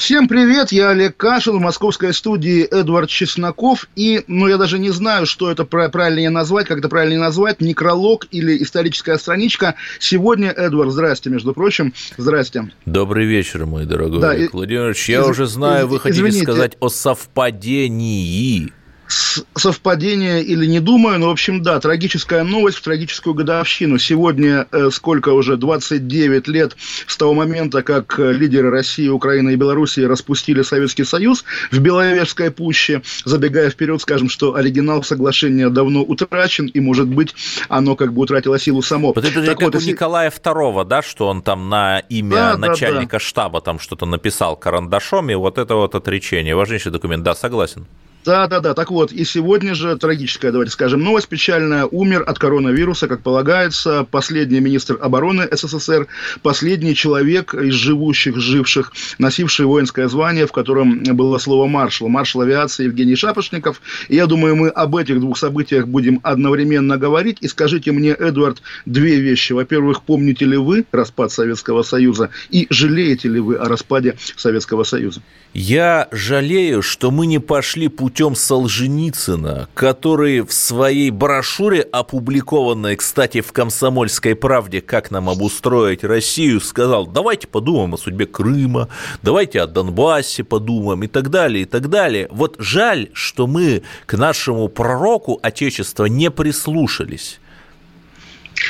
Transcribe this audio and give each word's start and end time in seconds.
Всем 0.00 0.28
привет, 0.28 0.72
я 0.72 0.88
Олег 0.88 1.14
Кашин, 1.18 1.58
в 1.58 1.60
московской 1.60 2.14
студии 2.14 2.62
Эдвард 2.62 3.10
Чесноков. 3.10 3.86
И, 3.96 4.24
ну, 4.28 4.48
я 4.48 4.56
даже 4.56 4.78
не 4.78 4.88
знаю, 4.88 5.26
что 5.26 5.50
это 5.50 5.66
правильнее 5.66 6.30
назвать, 6.30 6.66
как 6.68 6.78
это 6.78 6.88
правильнее 6.88 7.18
назвать, 7.20 7.60
некролог 7.60 8.26
или 8.30 8.62
историческая 8.62 9.18
страничка. 9.18 9.74
Сегодня, 9.98 10.52
Эдвард, 10.52 10.92
здрасте, 10.92 11.28
между 11.28 11.52
прочим, 11.52 11.92
здрасте. 12.16 12.70
Добрый 12.86 13.26
вечер, 13.26 13.66
мой 13.66 13.84
дорогой 13.84 14.22
Да, 14.22 14.30
Олег 14.30 14.48
и- 14.48 14.56
Владимирович. 14.56 15.06
Я 15.10 15.20
из- 15.20 15.28
уже 15.28 15.44
знаю, 15.44 15.86
вы 15.86 16.00
хотите 16.00 16.22
извините. 16.22 16.44
сказать 16.44 16.78
о 16.80 16.88
совпадении. 16.88 18.72
Совпадение 19.10 20.42
или 20.42 20.66
не 20.66 20.80
думаю, 20.80 21.18
но, 21.18 21.28
в 21.28 21.30
общем, 21.30 21.62
да, 21.62 21.80
трагическая 21.80 22.44
новость 22.44 22.78
в 22.78 22.82
трагическую 22.82 23.34
годовщину. 23.34 23.98
Сегодня 23.98 24.66
э, 24.70 24.90
сколько 24.92 25.30
уже, 25.30 25.56
29 25.56 26.48
лет 26.48 26.76
с 27.06 27.16
того 27.16 27.34
момента, 27.34 27.82
как 27.82 28.18
э, 28.18 28.32
лидеры 28.32 28.70
России, 28.70 29.08
Украины 29.08 29.50
и 29.50 29.56
Белоруссии 29.56 30.02
распустили 30.02 30.62
Советский 30.62 31.04
Союз 31.04 31.44
в 31.70 31.78
Беловежской 31.80 32.50
пуще. 32.50 33.02
Забегая 33.24 33.70
вперед, 33.70 34.00
скажем, 34.00 34.28
что 34.28 34.54
оригинал 34.54 35.02
соглашения 35.02 35.68
давно 35.68 36.02
утрачен, 36.02 36.66
и, 36.66 36.80
может 36.80 37.08
быть, 37.08 37.34
оно 37.68 37.96
как 37.96 38.12
бы 38.12 38.22
утратило 38.22 38.58
силу 38.58 38.82
само. 38.82 39.12
Вот 39.12 39.24
это 39.24 39.34
Так 39.34 39.58
как 39.58 39.62
вот, 39.62 39.74
у 39.74 39.78
если- 39.78 39.90
Николая 39.92 40.30
II, 40.30 40.84
да, 40.84 41.02
что 41.02 41.26
он 41.26 41.42
там 41.42 41.68
на 41.68 41.98
имя 41.98 42.36
Да, 42.36 42.52
да, 42.52 42.68
начальника 42.68 43.18
штаба 43.18 43.60
там 43.60 43.80
что-то 43.80 44.06
написал 44.06 44.56
карандашом, 44.56 45.30
и 45.30 45.34
вот 45.34 45.58
это 45.58 45.74
вот 45.74 45.94
отречение. 45.94 46.54
Важнейший 46.54 46.92
документ, 46.92 47.24
да, 47.24 47.34
согласен. 47.34 47.86
Да, 48.24 48.46
да, 48.48 48.60
да. 48.60 48.74
Так 48.74 48.90
вот, 48.90 49.12
и 49.12 49.24
сегодня 49.24 49.74
же 49.74 49.96
трагическая, 49.96 50.52
давайте 50.52 50.72
скажем, 50.72 51.02
новость 51.02 51.28
печальная. 51.28 51.86
Умер 51.86 52.24
от 52.26 52.38
коронавируса, 52.38 53.08
как 53.08 53.22
полагается, 53.22 54.06
последний 54.10 54.60
министр 54.60 54.98
обороны 55.00 55.48
СССР, 55.50 56.06
последний 56.42 56.94
человек 56.94 57.54
из 57.54 57.72
живущих, 57.72 58.36
живших, 58.36 58.92
носивший 59.18 59.64
воинское 59.64 60.06
звание, 60.08 60.46
в 60.46 60.52
котором 60.52 61.02
было 61.02 61.38
слово 61.38 61.66
маршал. 61.66 62.08
Маршал 62.08 62.42
авиации 62.42 62.84
Евгений 62.84 63.16
Шапошников. 63.16 63.80
И 64.08 64.16
я 64.16 64.26
думаю, 64.26 64.54
мы 64.54 64.68
об 64.68 64.96
этих 64.96 65.18
двух 65.18 65.38
событиях 65.38 65.88
будем 65.88 66.20
одновременно 66.22 66.98
говорить. 66.98 67.38
И 67.40 67.48
скажите 67.48 67.90
мне, 67.90 68.14
Эдуард, 68.18 68.60
две 68.84 69.18
вещи. 69.18 69.54
Во-первых, 69.54 70.02
помните 70.02 70.44
ли 70.44 70.58
вы 70.58 70.84
распад 70.92 71.32
Советского 71.32 71.82
Союза? 71.82 72.28
И 72.50 72.66
жалеете 72.68 73.28
ли 73.28 73.40
вы 73.40 73.56
о 73.56 73.64
распаде 73.64 74.16
Советского 74.36 74.84
Союза? 74.84 75.22
Я 75.52 76.06
жалею, 76.12 76.80
что 76.80 77.10
мы 77.10 77.26
не 77.26 77.40
пошли 77.40 77.88
путем 77.88 78.36
Солженицына, 78.36 79.68
который 79.74 80.42
в 80.42 80.52
своей 80.52 81.10
брошюре, 81.10 81.80
опубликованной, 81.80 82.94
кстати, 82.94 83.40
в 83.40 83.50
«Комсомольской 83.52 84.36
правде», 84.36 84.80
как 84.80 85.10
нам 85.10 85.28
обустроить 85.28 86.04
Россию, 86.04 86.60
сказал, 86.60 87.08
давайте 87.08 87.48
подумаем 87.48 87.94
о 87.94 87.98
судьбе 87.98 88.26
Крыма, 88.26 88.88
давайте 89.22 89.60
о 89.60 89.66
Донбассе 89.66 90.44
подумаем 90.44 91.02
и 91.02 91.08
так 91.08 91.30
далее, 91.30 91.62
и 91.62 91.66
так 91.66 91.88
далее. 91.90 92.28
Вот 92.30 92.54
жаль, 92.60 93.08
что 93.12 93.48
мы 93.48 93.82
к 94.06 94.16
нашему 94.16 94.68
пророку 94.68 95.40
Отечества 95.42 96.04
не 96.04 96.30
прислушались. 96.30 97.39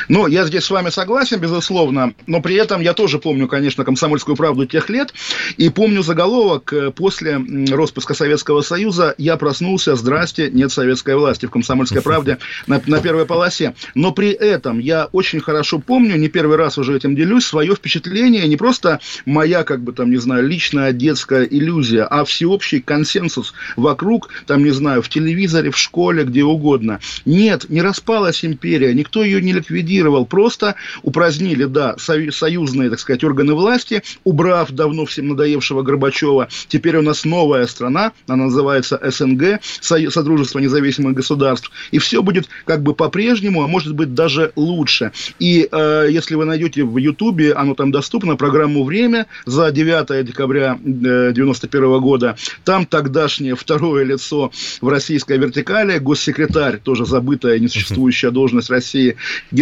Ну, 0.08 0.27
я 0.27 0.44
здесь 0.44 0.64
с 0.64 0.70
вами 0.70 0.91
согласен, 0.91 1.38
безусловно, 1.41 2.14
но 2.27 2.41
при 2.41 2.56
этом 2.56 2.80
я 2.80 2.94
тоже 2.94 3.19
помню, 3.19 3.48
конечно, 3.48 3.84
комсомольскую 3.84 4.36
правду 4.36 4.66
тех 4.66 4.88
лет, 4.88 5.12
и 5.56 5.69
помню 5.69 6.03
заголовок 6.03 6.72
э, 6.72 6.91
после 6.91 7.41
распуска 7.70 8.15
Советского 8.15 8.62
Союза 8.62 9.15
«Я 9.19 9.37
проснулся, 9.37 9.97
здрасте, 9.97 10.50
нет 10.50 10.72
советской 10.72 11.16
власти» 11.16 11.47
в 11.47 11.50
комсомольской 11.50 12.03
правде 12.03 12.38
на, 12.66 12.81
на 12.87 13.00
первой 13.00 13.26
полосе. 13.26 13.75
Но 13.94 14.12
при 14.12 14.31
этом 14.31 14.78
я 14.78 15.09
очень 15.12 15.41
хорошо 15.41 15.78
помню, 15.78 16.16
не 16.16 16.28
первый 16.28 16.56
раз 16.56 16.78
уже 16.78 16.97
этим 16.97 17.16
делюсь, 17.16 17.44
свое 17.44 17.75
впечатление, 17.75 18.47
не 18.48 18.56
просто 18.56 19.00
моя, 19.26 19.65
как 19.65 19.82
бы 19.82 19.92
там, 19.92 20.10
не 20.10 20.19
знаю, 20.19 20.47
личная 20.47 20.92
детская 20.92 21.44
иллюзия, 21.44 22.04
а 22.04 22.25
всеобщий 22.25 22.81
консенсус 22.81 23.54
вокруг, 23.76 24.31
там, 24.47 24.65
не 24.65 24.70
знаю, 24.70 25.03
в 25.03 25.09
телевизоре, 25.09 25.70
в 25.70 25.78
школе, 25.78 26.25
где 26.25 26.44
угодно. 26.44 27.00
Нет, 27.25 27.66
не 27.69 27.82
распалась 27.82 28.44
империя, 28.44 28.94
никто 28.94 29.25
ее 29.25 29.41
не 29.41 29.53
ликвидировал, 29.53 29.79
просто 30.24 30.74
упразднили, 31.02 31.64
да, 31.64 31.94
сою- 31.98 32.32
союзные, 32.32 32.91
так 32.91 32.98
сказать, 33.00 33.24
органы 33.24 33.54
власти, 33.54 34.02
убрав 34.24 34.70
давно 34.70 35.04
всем 35.04 35.28
надоевшего 35.28 35.82
Горбачева. 35.82 36.48
Теперь 36.68 36.96
у 36.96 37.02
нас 37.02 37.24
новая 37.24 37.66
страна, 37.66 38.12
она 38.26 38.44
называется 38.44 39.00
СНГ, 39.02 39.60
Содружество 39.80 40.58
независимых 40.58 41.14
государств, 41.14 41.70
и 41.91 41.98
все 41.98 42.22
будет 42.22 42.48
как 42.64 42.82
бы 42.82 42.94
по-прежнему, 42.94 43.62
а 43.62 43.68
может 43.68 43.94
быть 43.94 44.14
даже 44.14 44.52
лучше. 44.56 45.12
И 45.38 45.68
э, 45.70 46.06
если 46.10 46.34
вы 46.34 46.44
найдете 46.44 46.84
в 46.84 46.97
Ютубе, 46.97 47.52
оно 47.52 47.74
там 47.74 47.91
доступно, 47.91 48.36
программу 48.36 48.84
«Время» 48.84 49.26
за 49.47 49.70
9 49.70 50.24
декабря 50.24 50.72
1991 50.72 52.00
года, 52.00 52.36
там 52.64 52.86
тогдашнее 52.86 53.56
второе 53.56 54.04
лицо 54.04 54.50
в 54.80 54.88
российской 54.88 55.38
вертикали, 55.38 55.98
госсекретарь, 55.98 56.78
тоже 56.78 57.06
забытая 57.06 57.58
несуществующая 57.58 58.30
должность 58.30 58.70
России, 58.70 59.16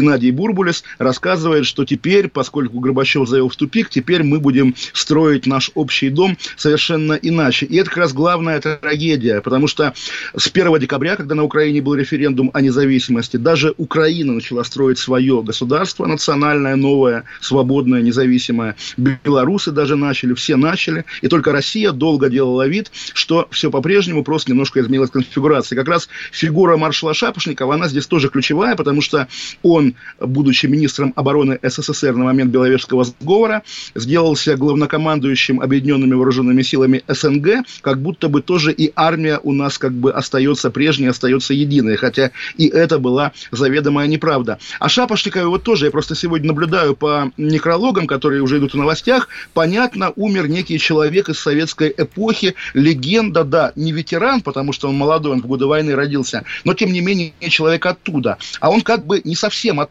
Геннадий 0.09 0.31
Бурбулес, 0.31 0.85
рассказывает, 0.97 1.67
что 1.67 1.85
теперь, 1.85 2.29
поскольку 2.29 2.81
Горбачев 2.81 3.29
завел 3.29 3.51
в 3.51 3.57
тупик, 3.57 3.91
теперь 3.91 4.23
мы 4.23 4.41
будем 4.41 4.75
строить 4.95 5.47
наш 5.47 5.71
общий 5.75 6.09
дом 6.09 6.39
совершенно 6.57 7.13
иначе. 7.13 7.67
И 7.67 7.77
это 7.77 7.91
как 7.91 7.99
раз 7.99 8.15
главная 8.15 8.59
трагедия, 8.59 9.43
потому 9.43 9.67
что 9.67 9.93
с 10.35 10.47
1 10.47 10.79
декабря, 10.79 11.17
когда 11.17 11.35
на 11.35 11.45
Украине 11.45 11.83
был 11.83 11.95
референдум 11.95 12.51
о 12.55 12.63
независимости, 12.63 13.37
даже 13.37 13.75
Украина 13.77 14.33
начала 14.33 14.65
строить 14.65 14.99
свое 14.99 15.43
государство 15.43 16.07
национальное, 16.07 16.77
новое, 16.77 17.25
свободное, 17.43 18.01
независимое. 18.01 18.77
Белорусы 18.97 19.73
даже 19.73 19.97
начали, 19.97 20.33
все 20.33 20.57
начали. 20.57 21.05
И 21.21 21.29
только 21.29 21.53
Россия 21.53 21.93
долго 21.93 22.31
делала 22.31 22.67
вид, 22.67 22.91
что 23.13 23.47
все 23.51 23.71
по-прежнему, 23.71 24.25
просто 24.25 24.53
немножко 24.53 24.81
изменилась 24.81 25.11
конфигурация. 25.11 25.77
Как 25.77 25.89
раз 25.89 26.09
фигура 26.33 26.79
маршала 26.79 27.13
Шапошникова, 27.13 27.75
она 27.75 27.89
здесь 27.89 28.07
тоже 28.07 28.31
ключевая, 28.31 28.75
потому 28.75 29.03
что 29.03 29.29
он, 29.63 29.95
будучи 30.21 30.67
министром 30.67 31.13
обороны 31.17 31.59
СССР 31.63 32.15
на 32.15 32.25
момент 32.25 32.51
Беловежского 32.51 33.05
сговора, 33.05 33.63
сделался 33.95 34.57
главнокомандующим 34.57 35.61
объединенными 35.61 36.15
вооруженными 36.15 36.63
силами 36.63 37.03
СНГ, 37.09 37.65
как 37.81 38.01
будто 38.01 38.29
бы 38.29 38.43
тоже 38.43 38.73
и 38.73 38.93
армия 38.97 39.41
у 39.43 39.53
нас 39.53 39.79
как 39.79 39.93
бы 39.93 40.13
остается 40.13 40.71
прежней, 40.71 41.07
остается 41.07 41.55
единой, 41.55 41.97
хотя 41.97 42.31
и 42.57 42.67
это 42.67 42.99
была 42.99 43.33
заведомая 43.51 44.07
неправда. 44.07 44.59
А 44.81 44.89
Шапошникове 44.89 45.47
вот 45.47 45.63
тоже, 45.63 45.87
я 45.87 45.91
просто 45.91 46.15
сегодня 46.15 46.49
наблюдаю 46.49 46.97
по 46.97 47.31
некрологам, 47.37 48.07
которые 48.07 48.43
уже 48.43 48.59
идут 48.59 48.75
в 48.75 48.77
новостях, 48.77 49.29
понятно, 49.55 50.13
умер 50.17 50.49
некий 50.49 50.79
человек 50.79 51.29
из 51.29 51.39
советской 51.39 51.95
эпохи, 51.97 52.55
легенда, 52.75 53.45
да, 53.45 53.73
не 53.77 53.93
ветеран, 53.93 54.41
потому 54.41 54.73
что 54.73 54.89
он 54.89 54.97
молодой, 54.97 55.33
он 55.33 55.43
в 55.43 55.47
годы 55.47 55.67
войны 55.67 55.95
родился, 55.95 56.45
но 56.65 56.75
тем 56.75 56.93
не 56.93 57.01
менее 57.01 57.33
человек 57.49 57.87
оттуда. 57.87 58.39
А 58.61 58.71
он 58.71 58.83
как 58.83 59.07
бы 59.07 59.21
не 59.25 59.35
совсем 59.35 59.81
оттуда. 59.81 59.88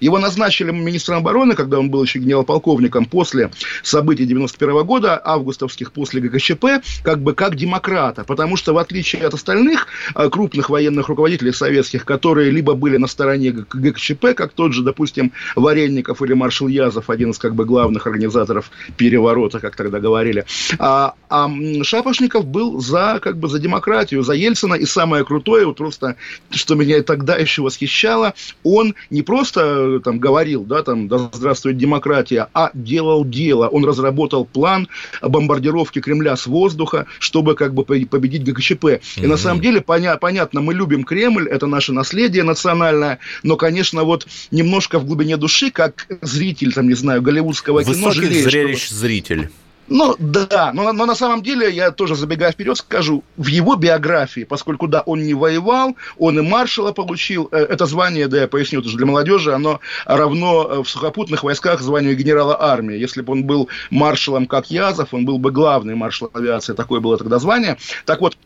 Его 0.00 0.18
назначили 0.18 0.70
министром 0.70 1.18
обороны, 1.18 1.54
когда 1.54 1.78
он 1.78 1.90
был 1.90 2.02
еще 2.02 2.18
генерал-полковником, 2.18 3.04
после 3.04 3.50
событий 3.82 4.24
91 4.24 4.84
года, 4.84 5.20
августовских, 5.22 5.92
после 5.92 6.20
ГКЧП, 6.20 6.64
как 7.02 7.20
бы 7.20 7.34
как 7.34 7.56
демократа, 7.56 8.24
потому 8.24 8.56
что 8.56 8.72
в 8.72 8.78
отличие 8.78 9.26
от 9.26 9.34
остальных 9.34 9.86
э, 10.14 10.28
крупных 10.30 10.70
военных 10.70 11.08
руководителей 11.08 11.52
советских, 11.52 12.04
которые 12.04 12.50
либо 12.50 12.74
были 12.74 12.96
на 12.96 13.06
стороне 13.06 13.50
ГКЧП, 13.50 14.34
как 14.34 14.52
тот 14.52 14.72
же, 14.72 14.82
допустим, 14.82 15.32
Варенников 15.56 16.22
или 16.22 16.32
маршал 16.32 16.68
Язов, 16.68 17.10
один 17.10 17.30
из 17.30 17.38
как 17.38 17.54
бы 17.54 17.64
главных 17.64 18.06
организаторов 18.06 18.70
переворота, 18.96 19.60
как 19.60 19.76
тогда 19.76 20.00
говорили, 20.00 20.44
а, 20.78 21.14
а 21.28 21.50
Шапошников 21.82 22.46
был 22.46 22.80
за 22.80 23.20
как 23.20 23.36
бы 23.36 23.48
за 23.48 23.58
демократию, 23.58 24.22
за 24.22 24.32
Ельцина, 24.32 24.74
и 24.74 24.86
самое 24.86 25.24
крутое, 25.24 25.66
вот 25.66 25.76
просто, 25.76 26.16
что 26.50 26.74
меня 26.74 27.02
тогда 27.02 27.36
еще 27.36 27.62
восхищало, 27.62 28.34
он 28.62 28.94
не 29.10 29.22
просто 29.22 29.31
э, 29.56 30.00
там 30.04 30.18
говорил, 30.18 30.64
да, 30.64 30.82
там, 30.82 31.08
да 31.08 31.30
здравствует 31.32 31.76
демократия, 31.78 32.48
а 32.54 32.70
делал 32.74 33.24
дело, 33.24 33.68
он 33.68 33.84
разработал 33.84 34.44
план 34.44 34.88
бомбардировки 35.22 36.00
Кремля 36.00 36.36
с 36.36 36.46
воздуха, 36.46 37.06
чтобы 37.18 37.54
как 37.54 37.74
бы 37.74 37.84
по- 37.84 37.94
победить 38.06 38.44
ГКЧП. 38.44 38.84
И 39.16 39.26
на 39.26 39.36
самом 39.36 39.60
деле, 39.60 39.80
поня- 39.80 40.18
понятно, 40.18 40.60
мы 40.60 40.74
любим 40.74 41.04
Кремль, 41.04 41.48
это 41.48 41.66
наше 41.66 41.92
наследие 41.92 42.42
национальное, 42.44 43.18
но, 43.42 43.56
конечно, 43.56 44.04
вот 44.04 44.26
немножко 44.50 44.98
в 44.98 45.06
глубине 45.06 45.36
души, 45.36 45.70
как 45.70 46.06
зритель, 46.20 46.72
там, 46.72 46.88
не 46.88 46.94
знаю, 46.94 47.22
голливудского 47.22 47.82
кино, 47.84 47.94
Высоких 47.94 48.22
жалеешь, 48.22 48.40
что- 48.42 48.50
зрелищ 48.50 48.88
зритель. 48.90 49.50
Ну, 49.88 50.14
да, 50.18 50.70
но, 50.72 50.92
но 50.92 51.06
на 51.06 51.14
самом 51.14 51.42
деле, 51.42 51.70
я 51.70 51.90
тоже 51.90 52.14
забегая 52.14 52.52
вперед, 52.52 52.76
скажу, 52.76 53.24
в 53.36 53.46
его 53.48 53.74
биографии, 53.74 54.44
поскольку, 54.44 54.86
да, 54.86 55.02
он 55.02 55.22
не 55.24 55.34
воевал, 55.34 55.96
он 56.18 56.38
и 56.38 56.42
маршала 56.42 56.92
получил, 56.92 57.48
э, 57.50 57.58
это 57.58 57.86
звание, 57.86 58.28
да, 58.28 58.42
я 58.42 58.48
поясню 58.48 58.80
тоже 58.80 58.96
для 58.96 59.06
молодежи, 59.06 59.52
оно 59.52 59.80
равно 60.06 60.68
э, 60.70 60.82
в 60.82 60.88
сухопутных 60.88 61.42
войсках 61.42 61.80
званию 61.80 62.16
генерала 62.16 62.56
армии. 62.62 62.96
Если 62.96 63.22
бы 63.22 63.32
он 63.32 63.44
был 63.44 63.68
маршалом, 63.90 64.46
как 64.46 64.70
Язов, 64.70 65.12
он 65.12 65.24
был 65.24 65.38
бы 65.38 65.50
главный 65.50 65.94
маршал 65.94 66.30
авиации, 66.32 66.74
такое 66.74 67.00
было 67.00 67.18
тогда 67.18 67.38
звание. 67.38 67.76
Так 68.06 68.20
вот, 68.20 68.36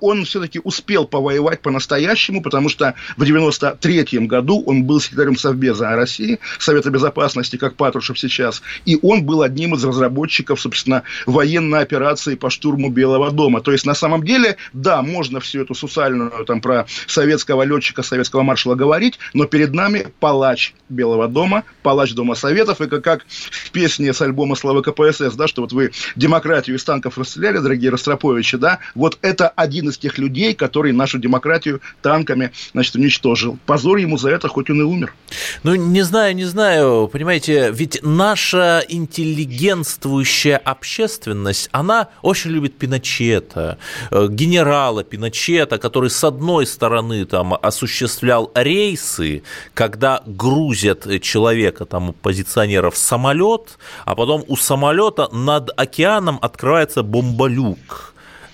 он 0.00 0.24
все-таки 0.24 0.60
успел 0.62 1.06
повоевать 1.06 1.60
по-настоящему, 1.60 2.42
потому 2.42 2.68
что 2.68 2.94
в 3.16 3.24
93 3.24 4.26
году 4.26 4.62
он 4.66 4.84
был 4.84 5.00
секретарем 5.00 5.36
Совбеза 5.36 5.90
России, 5.90 6.38
Совета 6.58 6.90
Безопасности, 6.90 7.56
как 7.56 7.76
Патрушев 7.76 8.18
сейчас, 8.18 8.62
и 8.84 8.98
он 9.02 9.24
был 9.24 9.42
одним 9.42 9.74
из 9.74 9.84
разработчиков, 9.84 10.60
собственно, 10.60 11.02
военной 11.26 11.80
операции 11.80 12.34
по 12.34 12.50
штурму 12.50 12.90
Белого 12.90 13.30
дома. 13.30 13.60
То 13.60 13.72
есть, 13.72 13.86
на 13.86 13.94
самом 13.94 14.24
деле, 14.24 14.56
да, 14.72 15.02
можно 15.02 15.40
всю 15.40 15.62
эту 15.62 15.74
сусальную 15.74 16.44
там 16.46 16.60
про 16.60 16.86
советского 17.06 17.62
летчика, 17.62 18.02
советского 18.02 18.42
маршала 18.42 18.74
говорить, 18.74 19.18
но 19.34 19.46
перед 19.46 19.72
нами 19.72 20.08
палач 20.20 20.74
Белого 20.88 21.28
дома, 21.28 21.64
палач 21.82 22.12
Дома 22.12 22.34
Советов, 22.34 22.80
и 22.80 22.88
как, 22.88 23.02
как 23.02 23.26
в 23.28 23.70
песне 23.70 24.12
с 24.12 24.20
альбома 24.20 24.56
Славы 24.56 24.82
КПСС, 24.82 25.34
да, 25.34 25.46
что 25.46 25.62
вот 25.62 25.72
вы 25.72 25.92
демократию 26.16 26.76
из 26.76 26.84
танков 26.84 27.18
расстреляли, 27.18 27.58
дорогие 27.58 27.90
Ростроповичи, 27.90 28.56
да, 28.56 28.80
вот 28.94 29.18
это 29.22 29.48
из 29.78 29.98
тех 29.98 30.18
людей, 30.18 30.54
который 30.54 30.92
нашу 30.92 31.18
демократию 31.18 31.80
танками, 32.02 32.52
значит, 32.72 32.94
уничтожил. 32.96 33.58
Позор 33.66 33.98
ему 33.98 34.18
за 34.18 34.30
это, 34.30 34.48
хоть 34.48 34.70
он 34.70 34.80
и 34.80 34.84
умер. 34.84 35.14
Ну, 35.62 35.74
не 35.74 36.02
знаю, 36.02 36.34
не 36.34 36.44
знаю, 36.44 37.08
понимаете, 37.12 37.70
ведь 37.72 38.00
наша 38.02 38.84
интеллигентствующая 38.88 40.56
общественность, 40.58 41.68
она 41.72 42.08
очень 42.22 42.50
любит 42.50 42.76
Пиночета, 42.76 43.78
э, 44.10 44.26
генерала 44.28 45.04
Пиночета, 45.04 45.78
который 45.78 46.10
с 46.10 46.22
одной 46.24 46.66
стороны 46.66 47.24
там 47.24 47.54
осуществлял 47.54 48.50
рейсы, 48.54 49.42
когда 49.74 50.22
грузят 50.26 51.06
человека, 51.20 51.84
там, 51.84 52.10
оппозиционера 52.10 52.90
в 52.90 52.96
самолет, 52.96 53.78
а 54.04 54.14
потом 54.14 54.44
у 54.48 54.56
самолета 54.56 55.28
над 55.32 55.70
океаном 55.76 56.38
открывается 56.42 57.02
бомболюк 57.02 58.09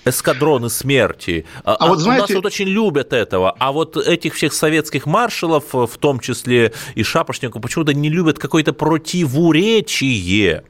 эскадроны 0.06 0.70
смерти. 0.70 1.44
А, 1.64 1.74
а, 1.74 1.88
вот 1.88 1.98
знаете... 1.98 2.24
У 2.24 2.26
нас 2.28 2.34
вот 2.36 2.46
очень 2.46 2.68
любят 2.68 3.12
этого. 3.12 3.54
А 3.58 3.72
вот 3.72 3.96
этих 3.96 4.34
всех 4.34 4.52
советских 4.52 5.06
маршалов, 5.06 5.64
в 5.72 5.98
том 5.98 6.20
числе 6.20 6.72
и 6.94 7.02
Шапошников, 7.02 7.60
почему-то 7.60 7.92
не 7.92 8.08
любят 8.08 8.38
какое-то 8.38 8.72
противоречие. 8.72 10.64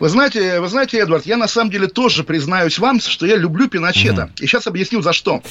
Вы 0.00 0.08
знаете, 0.08 0.60
вы 0.60 0.68
знаете, 0.68 0.98
Эдвард, 0.98 1.24
я 1.24 1.36
на 1.36 1.48
самом 1.48 1.70
деле 1.70 1.86
тоже 1.86 2.24
признаюсь 2.24 2.78
вам, 2.78 3.00
что 3.00 3.26
я 3.26 3.36
люблю 3.36 3.68
Пиночета. 3.68 4.30
Mm-hmm. 4.34 4.42
И 4.42 4.46
сейчас 4.46 4.66
объясню 4.66 5.00
за 5.00 5.12
что. 5.12 5.42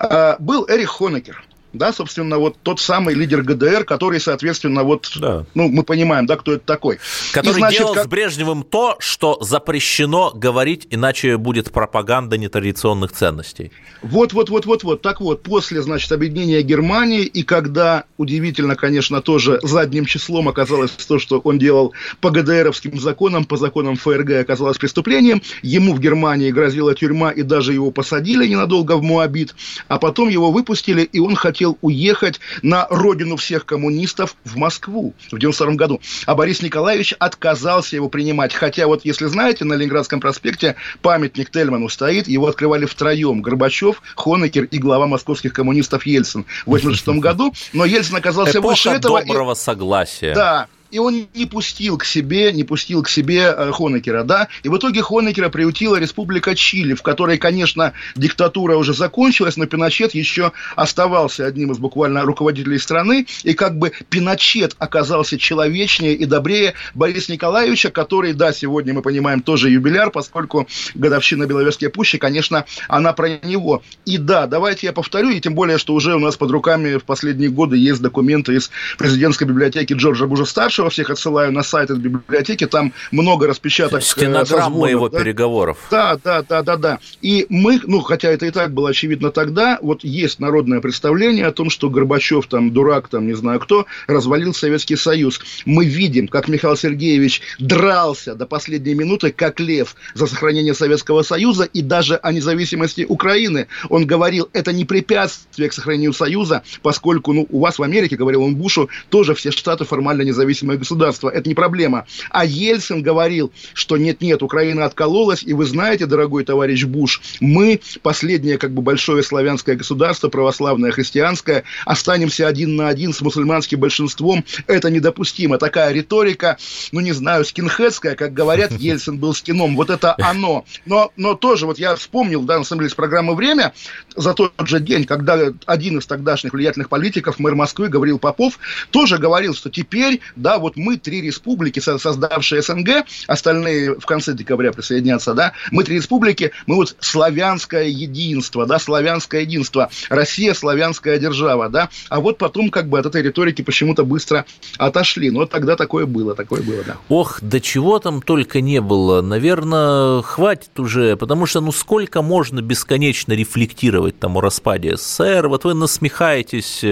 А, 0.00 0.36
был 0.40 0.66
Эрих 0.68 0.88
Хонекер 0.88 1.44
да, 1.78 1.92
собственно, 1.92 2.38
вот 2.38 2.56
тот 2.62 2.80
самый 2.80 3.14
лидер 3.14 3.42
ГДР, 3.42 3.84
который, 3.84 4.20
соответственно, 4.20 4.82
вот, 4.82 5.10
да. 5.16 5.44
ну, 5.54 5.68
мы 5.68 5.82
понимаем, 5.82 6.26
да, 6.26 6.36
кто 6.36 6.54
это 6.54 6.64
такой. 6.64 6.98
Который 7.32 7.56
И, 7.56 7.58
значит, 7.58 7.78
делал 7.78 7.94
как... 7.94 8.04
с 8.04 8.08
Брежневым 8.08 8.62
то, 8.62 8.96
что 8.98 9.38
запрещено 9.40 10.30
говорить, 10.34 10.86
иначе 10.90 11.36
будет 11.36 11.72
пропаганда 11.72 12.38
нетрадиционных 12.38 13.12
ценностей. 13.12 13.72
Вот, 14.02 14.32
вот, 14.32 14.50
вот, 14.50 14.66
вот, 14.66 14.84
вот. 14.84 15.02
Так 15.02 15.20
вот, 15.20 15.42
после, 15.42 15.82
значит, 15.82 16.10
объединения 16.12 16.62
Германии, 16.62 17.22
и 17.22 17.42
когда, 17.42 18.04
удивительно, 18.18 18.76
конечно, 18.76 19.20
тоже 19.20 19.58
задним 19.62 20.04
числом 20.04 20.48
оказалось 20.48 20.90
то, 20.90 21.18
что 21.18 21.38
он 21.38 21.58
делал 21.58 21.92
по 22.20 22.30
ГДРовским 22.30 22.98
законам, 22.98 23.44
по 23.44 23.56
законам 23.56 23.96
ФРГ 23.96 24.32
оказалось 24.40 24.78
преступлением, 24.78 25.42
ему 25.62 25.94
в 25.94 26.00
Германии 26.00 26.50
грозила 26.50 26.94
тюрьма, 26.94 27.30
и 27.30 27.42
даже 27.42 27.72
его 27.72 27.90
посадили 27.90 28.46
ненадолго 28.46 28.96
в 28.96 29.02
Муабит, 29.02 29.54
а 29.88 29.98
потом 29.98 30.28
его 30.28 30.50
выпустили, 30.50 31.02
и 31.02 31.18
он 31.18 31.34
хотел 31.34 31.65
хотел 31.66 31.78
уехать 31.80 32.40
на 32.62 32.86
родину 32.90 33.36
всех 33.36 33.66
коммунистов 33.66 34.36
в 34.44 34.56
Москву 34.56 35.14
в 35.30 35.38
92 35.38 35.74
году. 35.74 36.00
А 36.26 36.34
Борис 36.34 36.62
Николаевич 36.62 37.14
отказался 37.18 37.96
его 37.96 38.08
принимать. 38.08 38.54
Хотя 38.54 38.86
вот, 38.86 39.04
если 39.04 39.26
знаете, 39.26 39.64
на 39.64 39.74
Ленинградском 39.74 40.20
проспекте 40.20 40.76
памятник 41.02 41.50
Тельману 41.50 41.88
стоит, 41.88 42.28
его 42.28 42.46
открывали 42.46 42.86
втроем. 42.86 43.42
Горбачев, 43.42 44.02
Хонекер 44.14 44.64
и 44.64 44.78
глава 44.78 45.06
московских 45.06 45.52
коммунистов 45.52 46.06
Ельцин 46.06 46.46
в 46.64 46.70
86 46.70 47.08
году. 47.20 47.52
Но 47.72 47.84
Ельцин 47.84 48.16
оказался 48.16 48.58
Эпоха 48.58 48.68
выше 48.68 48.88
этого. 48.90 49.20
доброго 49.20 49.54
согласия. 49.54 50.34
Да, 50.34 50.68
и 50.90 50.98
он 50.98 51.28
не 51.34 51.46
пустил 51.46 51.98
к 51.98 52.04
себе, 52.04 52.52
не 52.52 52.64
пустил 52.64 53.02
к 53.02 53.08
себе 53.08 53.54
э, 53.56 53.70
Хонекера, 53.72 54.24
да, 54.24 54.48
и 54.62 54.68
в 54.68 54.76
итоге 54.76 55.02
Хонекера 55.02 55.48
приутила 55.48 55.96
Республика 55.96 56.54
Чили, 56.54 56.94
в 56.94 57.02
которой, 57.02 57.38
конечно, 57.38 57.92
диктатура 58.14 58.76
уже 58.76 58.94
закончилась, 58.94 59.56
но 59.56 59.66
Пиночет 59.66 60.14
еще 60.14 60.52
оставался 60.74 61.46
одним 61.46 61.72
из 61.72 61.78
буквально 61.78 62.22
руководителей 62.22 62.78
страны, 62.78 63.26
и 63.42 63.54
как 63.54 63.78
бы 63.78 63.92
Пиночет 64.08 64.74
оказался 64.78 65.38
человечнее 65.38 66.14
и 66.14 66.24
добрее 66.24 66.74
Бориса 66.94 67.32
Николаевича, 67.32 67.90
который, 67.90 68.32
да, 68.32 68.52
сегодня 68.52 68.94
мы 68.94 69.02
понимаем, 69.02 69.40
тоже 69.40 69.70
юбиляр, 69.70 70.10
поскольку 70.10 70.66
годовщина 70.94 71.46
Беловежской 71.46 71.88
пущи, 71.88 72.18
конечно, 72.18 72.64
она 72.88 73.12
про 73.12 73.38
него. 73.42 73.82
И 74.04 74.18
да, 74.18 74.46
давайте 74.46 74.86
я 74.86 74.92
повторю, 74.92 75.30
и 75.30 75.40
тем 75.40 75.54
более, 75.54 75.78
что 75.78 75.94
уже 75.94 76.14
у 76.14 76.18
нас 76.18 76.36
под 76.36 76.50
руками 76.50 76.96
в 76.96 77.04
последние 77.04 77.50
годы 77.50 77.76
есть 77.76 78.02
документы 78.02 78.54
из 78.54 78.70
президентской 78.98 79.44
библиотеки 79.44 79.92
Джорджа 79.92 80.26
Буша-старшего, 80.26 80.85
старшего, 80.86 80.90
всех 80.90 81.10
отсылаю 81.10 81.52
на 81.52 81.62
сайт 81.62 81.90
этой 81.90 82.00
библиотеки, 82.00 82.66
там 82.66 82.92
много 83.10 83.46
распечаток. 83.46 84.00
Э, 84.00 84.04
Стенограмма 84.04 84.88
его 84.88 85.08
да? 85.08 85.18
переговоров. 85.18 85.78
Да, 85.90 86.18
да, 86.22 86.42
да, 86.42 86.62
да, 86.62 86.76
да. 86.76 86.98
И 87.22 87.46
мы, 87.48 87.80
ну, 87.84 88.00
хотя 88.00 88.30
это 88.30 88.46
и 88.46 88.50
так 88.50 88.72
было 88.72 88.90
очевидно 88.90 89.30
тогда, 89.30 89.78
вот 89.82 90.04
есть 90.04 90.40
народное 90.40 90.80
представление 90.80 91.46
о 91.46 91.52
том, 91.52 91.70
что 91.70 91.90
Горбачев, 91.90 92.46
там, 92.46 92.72
дурак, 92.72 93.08
там, 93.08 93.26
не 93.26 93.34
знаю 93.34 93.60
кто, 93.60 93.86
развалил 94.06 94.54
Советский 94.54 94.96
Союз. 94.96 95.40
Мы 95.64 95.84
видим, 95.84 96.28
как 96.28 96.48
Михаил 96.48 96.76
Сергеевич 96.76 97.42
дрался 97.58 98.34
до 98.34 98.46
последней 98.46 98.94
минуты, 98.94 99.32
как 99.32 99.60
лев, 99.60 99.96
за 100.14 100.26
сохранение 100.26 100.74
Советского 100.74 101.22
Союза 101.22 101.64
и 101.64 101.82
даже 101.82 102.16
о 102.16 102.32
независимости 102.32 103.06
Украины. 103.08 103.66
Он 103.88 104.06
говорил, 104.06 104.48
это 104.52 104.72
не 104.72 104.84
препятствие 104.84 105.68
к 105.68 105.72
сохранению 105.72 106.12
Союза, 106.12 106.62
поскольку, 106.82 107.32
ну, 107.32 107.46
у 107.50 107.60
вас 107.60 107.78
в 107.78 107.82
Америке, 107.82 108.16
говорил 108.16 108.42
он 108.42 108.56
Бушу, 108.56 108.88
тоже 109.10 109.34
все 109.34 109.50
штаты 109.50 109.84
формально 109.84 110.22
независимые 110.22 110.65
независимое 110.66 110.78
государство. 110.78 111.28
Это 111.28 111.48
не 111.48 111.54
проблема. 111.54 112.06
А 112.30 112.44
Ельцин 112.44 113.02
говорил, 113.02 113.52
что 113.74 113.96
нет-нет, 113.96 114.42
Украина 114.42 114.84
откололась, 114.84 115.42
и 115.42 115.52
вы 115.52 115.64
знаете, 115.64 116.06
дорогой 116.06 116.44
товарищ 116.44 116.84
Буш, 116.84 117.20
мы, 117.40 117.80
последнее 118.02 118.58
как 118.58 118.72
бы 118.72 118.82
большое 118.82 119.22
славянское 119.22 119.76
государство, 119.76 120.28
православное, 120.28 120.90
христианское, 120.90 121.64
останемся 121.84 122.48
один 122.48 122.76
на 122.76 122.88
один 122.88 123.12
с 123.12 123.20
мусульманским 123.20 123.78
большинством. 123.78 124.44
Это 124.66 124.90
недопустимо. 124.90 125.58
Такая 125.58 125.92
риторика, 125.92 126.58
ну 126.92 127.00
не 127.00 127.12
знаю, 127.12 127.44
скинхедская, 127.44 128.14
как 128.14 128.32
говорят, 128.32 128.72
Ельцин 128.78 129.18
был 129.18 129.34
скином. 129.34 129.76
Вот 129.76 129.90
это 129.90 130.14
оно. 130.18 130.64
Но, 130.84 131.12
но 131.16 131.34
тоже, 131.34 131.66
вот 131.66 131.78
я 131.78 131.94
вспомнил, 131.96 132.42
да, 132.42 132.58
на 132.58 132.64
самом 132.64 132.80
деле, 132.80 132.90
с 132.90 132.94
программы 132.94 133.34
«Время», 133.34 133.72
за 134.14 134.34
тот 134.34 134.52
же 134.64 134.80
день, 134.80 135.04
когда 135.04 135.38
один 135.66 135.98
из 135.98 136.06
тогдашних 136.06 136.52
влиятельных 136.52 136.88
политиков, 136.88 137.38
мэр 137.38 137.54
Москвы, 137.54 137.88
Гаврил 137.88 138.18
Попов, 138.18 138.58
тоже 138.90 139.18
говорил, 139.18 139.54
что 139.54 139.70
теперь, 139.70 140.20
да, 140.36 140.55
вот 140.58 140.76
мы 140.76 140.96
три 140.96 141.20
республики, 141.20 141.80
создавшие 141.80 142.62
СНГ, 142.62 143.04
остальные 143.26 143.98
в 143.98 144.06
конце 144.06 144.34
декабря 144.34 144.72
присоединятся, 144.72 145.34
да, 145.34 145.52
мы 145.70 145.84
три 145.84 145.96
республики, 145.96 146.52
мы 146.66 146.76
вот 146.76 146.96
славянское 147.00 147.84
единство, 147.84 148.66
да, 148.66 148.78
славянское 148.78 149.42
единство, 149.42 149.90
Россия 150.08 150.54
славянская 150.54 151.18
держава, 151.18 151.68
да, 151.68 151.88
а 152.08 152.20
вот 152.20 152.38
потом 152.38 152.70
как 152.70 152.88
бы 152.88 152.98
от 152.98 153.06
этой 153.06 153.22
риторики 153.22 153.62
почему-то 153.62 154.04
быстро 154.04 154.44
отошли, 154.78 155.30
но 155.30 155.46
тогда 155.46 155.76
такое 155.76 156.06
было, 156.06 156.34
такое 156.34 156.62
было, 156.62 156.82
да. 156.84 156.96
Ох, 157.08 157.40
до 157.42 157.60
чего 157.60 157.98
там 157.98 158.22
только 158.22 158.60
не 158.60 158.80
было, 158.80 159.22
наверное, 159.22 160.22
хватит 160.22 160.78
уже, 160.78 161.16
потому 161.16 161.46
что, 161.46 161.60
ну, 161.60 161.72
сколько 161.72 162.22
можно 162.22 162.60
бесконечно 162.60 163.32
рефлектировать 163.32 164.18
там 164.18 164.36
о 164.36 164.40
распаде 164.40 164.96
СССР, 164.96 165.48
вот 165.48 165.64
вы 165.64 165.74
насмехаетесь 165.74 166.84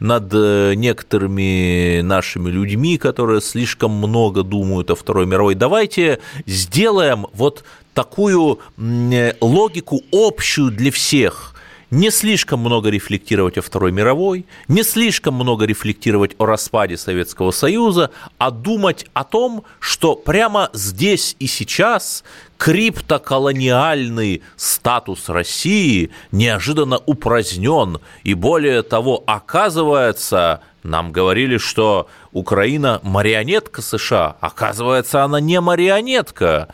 над 0.00 0.30
э, 0.32 0.74
некоторыми 0.74 2.00
нашими 2.00 2.50
людьми, 2.50 2.98
которые 3.10 3.40
слишком 3.40 3.90
много 3.90 4.44
думают 4.44 4.90
о 4.90 4.94
Второй 4.94 5.26
мировой. 5.26 5.56
Давайте 5.56 6.20
сделаем 6.46 7.26
вот 7.32 7.64
такую 7.92 8.60
логику 9.40 10.00
общую 10.12 10.70
для 10.70 10.92
всех– 10.92 11.54
не 11.90 12.10
слишком 12.10 12.60
много 12.60 12.88
рефлектировать 12.88 13.58
о 13.58 13.62
Второй 13.62 13.90
мировой, 13.90 14.46
не 14.68 14.84
слишком 14.84 15.34
много 15.34 15.64
рефлектировать 15.64 16.36
о 16.38 16.46
распаде 16.46 16.96
Советского 16.96 17.50
Союза, 17.50 18.10
а 18.38 18.50
думать 18.50 19.06
о 19.12 19.24
том, 19.24 19.64
что 19.80 20.14
прямо 20.14 20.70
здесь 20.72 21.34
и 21.40 21.46
сейчас 21.46 22.22
криптоколониальный 22.60 24.42
статус 24.54 25.30
России 25.30 26.10
неожиданно 26.30 26.98
упразднен, 27.06 28.00
и 28.22 28.34
более 28.34 28.82
того, 28.82 29.24
оказывается, 29.26 30.60
нам 30.82 31.10
говорили, 31.10 31.56
что 31.56 32.08
Украина 32.32 33.00
марионетка 33.02 33.80
США. 33.80 34.36
Оказывается, 34.40 35.24
она 35.24 35.40
не 35.40 35.58
марионетка. 35.58 36.68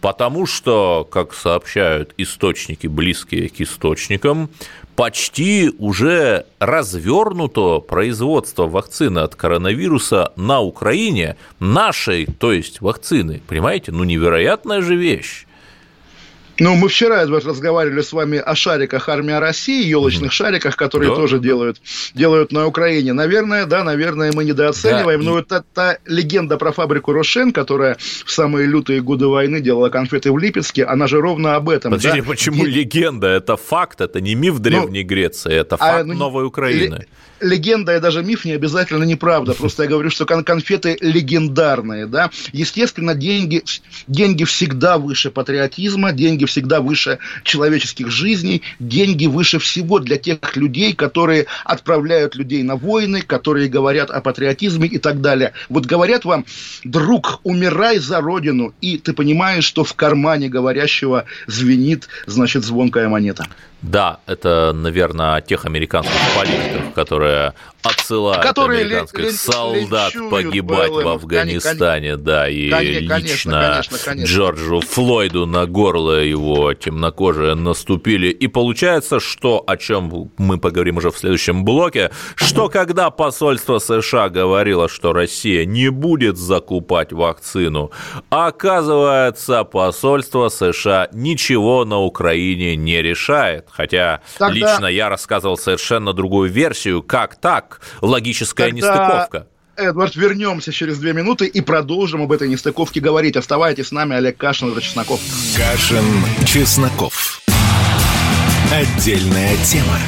Потому 0.00 0.46
что, 0.46 1.06
как 1.10 1.34
сообщают 1.34 2.14
источники, 2.18 2.86
близкие 2.86 3.48
к 3.48 3.60
источникам, 3.60 4.48
почти 4.96 5.70
уже 5.78 6.46
развернуто 6.58 7.80
производство 7.80 8.66
вакцины 8.66 9.20
от 9.20 9.34
коронавируса 9.34 10.32
на 10.36 10.60
Украине, 10.60 11.36
нашей, 11.58 12.26
то 12.26 12.52
есть 12.52 12.80
вакцины. 12.80 13.40
Понимаете? 13.46 13.92
Ну, 13.92 14.04
невероятная 14.04 14.82
же 14.82 14.96
вещь. 14.96 15.46
Ну, 16.62 16.76
мы 16.76 16.88
вчера, 16.88 17.22
Эдвард, 17.24 17.44
разговаривали 17.44 18.02
с 18.02 18.12
вами 18.12 18.38
о 18.38 18.54
шариках 18.54 19.08
армия 19.08 19.40
России, 19.40 19.84
елочных 19.84 20.30
mm. 20.30 20.34
шариках, 20.34 20.76
которые 20.76 21.10
да. 21.10 21.16
тоже 21.16 21.40
делают, 21.40 21.82
делают 22.14 22.52
на 22.52 22.68
Украине. 22.68 23.12
Наверное, 23.12 23.66
да, 23.66 23.82
наверное, 23.82 24.30
мы 24.32 24.44
недооцениваем. 24.44 25.24
Да, 25.24 25.26
но 25.26 25.38
и... 25.38 25.42
это 25.42 25.64
та 25.74 25.98
легенда 26.06 26.58
про 26.58 26.70
фабрику 26.70 27.12
Рошен, 27.12 27.52
которая 27.52 27.96
в 28.24 28.30
самые 28.30 28.68
лютые 28.68 29.00
годы 29.00 29.26
войны 29.26 29.60
делала 29.60 29.88
конфеты 29.88 30.30
в 30.30 30.38
Липецке, 30.38 30.84
она 30.84 31.08
же 31.08 31.20
ровно 31.20 31.56
об 31.56 31.68
этом. 31.68 31.90
Подождите, 31.90 32.22
да? 32.22 32.28
почему 32.28 32.64
и... 32.64 32.70
легенда? 32.70 33.26
Это 33.26 33.56
факт, 33.56 34.00
это 34.00 34.20
не 34.20 34.36
миф 34.36 34.60
Древней 34.60 35.02
ну, 35.02 35.08
Греции, 35.08 35.52
это 35.52 35.74
а, 35.74 35.78
факт 35.78 36.00
а, 36.02 36.04
ну, 36.04 36.14
новой 36.14 36.46
Украины 36.46 37.08
легенда 37.42 37.96
и 37.96 38.00
даже 38.00 38.22
миф 38.22 38.44
не 38.44 38.52
обязательно 38.52 39.04
неправда. 39.04 39.54
Просто 39.54 39.82
я 39.82 39.88
говорю, 39.88 40.10
что 40.10 40.24
конфеты 40.24 40.96
легендарные, 41.00 42.06
да. 42.06 42.30
Естественно, 42.52 43.14
деньги, 43.14 43.62
деньги 44.06 44.44
всегда 44.44 44.98
выше 44.98 45.30
патриотизма, 45.30 46.12
деньги 46.12 46.44
всегда 46.52 46.80
выше 46.80 47.18
человеческих 47.42 48.10
жизней, 48.10 48.62
деньги 48.78 49.26
выше 49.26 49.58
всего 49.58 49.98
для 49.98 50.16
тех 50.16 50.38
людей, 50.56 50.92
которые 50.92 51.46
отправляют 51.64 52.36
людей 52.36 52.62
на 52.62 52.76
войны, 52.76 53.22
которые 53.22 53.68
говорят 53.68 54.10
о 54.10 54.20
патриотизме 54.20 54.86
и 54.86 54.98
так 54.98 55.20
далее. 55.20 55.52
Вот 55.68 55.86
говорят 55.86 56.24
вам, 56.24 56.44
друг, 56.84 57.40
умирай 57.42 57.98
за 57.98 58.20
родину, 58.20 58.74
и 58.80 58.98
ты 58.98 59.12
понимаешь, 59.12 59.64
что 59.64 59.82
в 59.82 59.94
кармане 59.94 60.48
говорящего 60.48 61.24
звенит, 61.46 62.08
значит, 62.26 62.64
звонкая 62.64 63.08
монета. 63.08 63.46
Да, 63.82 64.20
это, 64.26 64.72
наверное, 64.72 65.40
тех 65.40 65.64
американских 65.64 66.14
политиков, 66.36 66.94
которые 66.94 67.54
отсылают 67.82 68.42
которые 68.42 68.84
американских 68.84 69.18
ли, 69.18 69.30
солдат 69.32 70.14
ли, 70.14 70.30
погибать 70.30 70.90
БЛМ. 70.90 71.04
в 71.04 71.08
Афганистане, 71.08 72.10
конечно, 72.12 72.24
да, 72.24 72.48
и 72.48 72.70
конечно, 72.70 73.16
лично 73.16 73.52
конечно, 73.52 73.98
конечно. 74.04 74.32
Джорджу 74.32 74.80
Флойду 74.82 75.46
на 75.46 75.66
горло 75.66 76.20
его 76.22 76.72
темнокожие 76.74 77.54
наступили. 77.54 78.28
И 78.28 78.46
получается, 78.46 79.18
что, 79.18 79.64
о 79.66 79.76
чем 79.76 80.30
мы 80.38 80.58
поговорим 80.58 80.98
уже 80.98 81.10
в 81.10 81.18
следующем 81.18 81.64
блоке, 81.64 82.12
что 82.36 82.68
когда 82.68 83.10
посольство 83.10 83.80
США 83.80 84.28
говорило, 84.28 84.88
что 84.88 85.12
Россия 85.12 85.64
не 85.64 85.88
будет 85.90 86.36
закупать 86.36 87.12
вакцину, 87.12 87.90
оказывается, 88.30 89.64
посольство 89.64 90.50
США 90.50 91.08
ничего 91.12 91.84
на 91.84 91.98
Украине 91.98 92.76
не 92.76 93.02
решает. 93.02 93.66
Хотя 93.72 94.20
Тогда... 94.38 94.54
лично 94.54 94.86
я 94.86 95.08
рассказывал 95.08 95.56
совершенно 95.56 96.12
другую 96.12 96.50
версию, 96.50 97.02
как 97.02 97.36
так, 97.36 97.80
логическая 98.00 98.68
Тогда... 98.68 98.76
нестыковка. 98.76 99.46
Эдвард, 99.76 100.14
вернемся 100.14 100.70
через 100.70 100.98
две 100.98 101.14
минуты 101.14 101.46
и 101.46 101.60
продолжим 101.62 102.22
об 102.22 102.32
этой 102.32 102.48
нестыковке 102.48 103.00
говорить. 103.00 103.36
Оставайтесь 103.36 103.88
с 103.88 103.92
нами, 103.92 104.14
Олег 104.16 104.36
Кашин, 104.36 104.68
Эдвард 104.68 104.84
Чесноков. 104.84 105.20
Кашин, 105.56 106.04
Чесноков. 106.46 107.40
Отдельная 108.70 109.56
тема. 109.64 109.98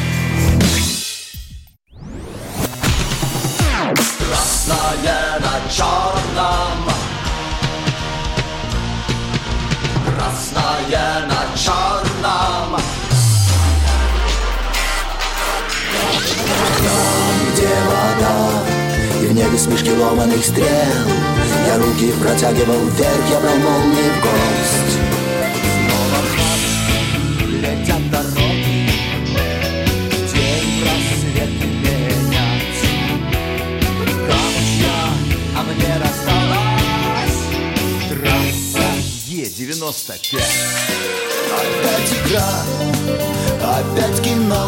Красное 4.18 5.38
на 5.40 5.71
черном 5.71 6.94
Красное 10.06 11.26
на 11.26 11.56
черном 11.56 12.43
вода 18.14 18.64
И 19.23 19.26
в 19.26 19.33
небе 19.33 19.59
смешки 19.59 19.92
ломаных 19.92 20.44
стрел. 20.44 20.66
Я 21.66 21.78
руки 21.78 22.12
протягивал 22.21 22.87
вверх, 22.88 23.30
я 23.30 23.40
брал 23.40 23.56
молнии 23.56 24.11
в 24.11 24.21
гость. 24.23 24.99
Летят 27.50 28.11
дороги 28.11 28.90
День 30.33 30.83
просветы 30.83 31.66
менять 31.66 32.83
Камушья, 34.28 34.99
а 35.56 35.62
мне 35.62 35.92
рассталась 36.02 37.40
Трасса 38.11 38.88
Е-95 39.26 40.40
Опять 41.54 42.12
игра, 42.26 42.50
опять 43.62 44.21
кино 44.23 44.62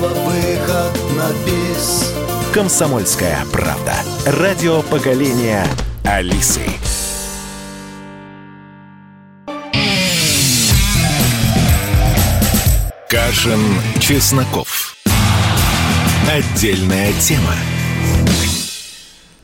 снова 0.00 0.14
выход 0.30 1.12
на 1.16 1.30
бис. 1.44 2.12
Комсомольская 2.52 3.44
правда. 3.52 3.94
Радио 4.26 4.82
поколения 4.82 5.66
Алисы. 6.04 6.62
Кашин, 13.08 13.60
Чесноков. 13.98 14.96
Отдельная 16.28 17.12
тема. 17.14 17.54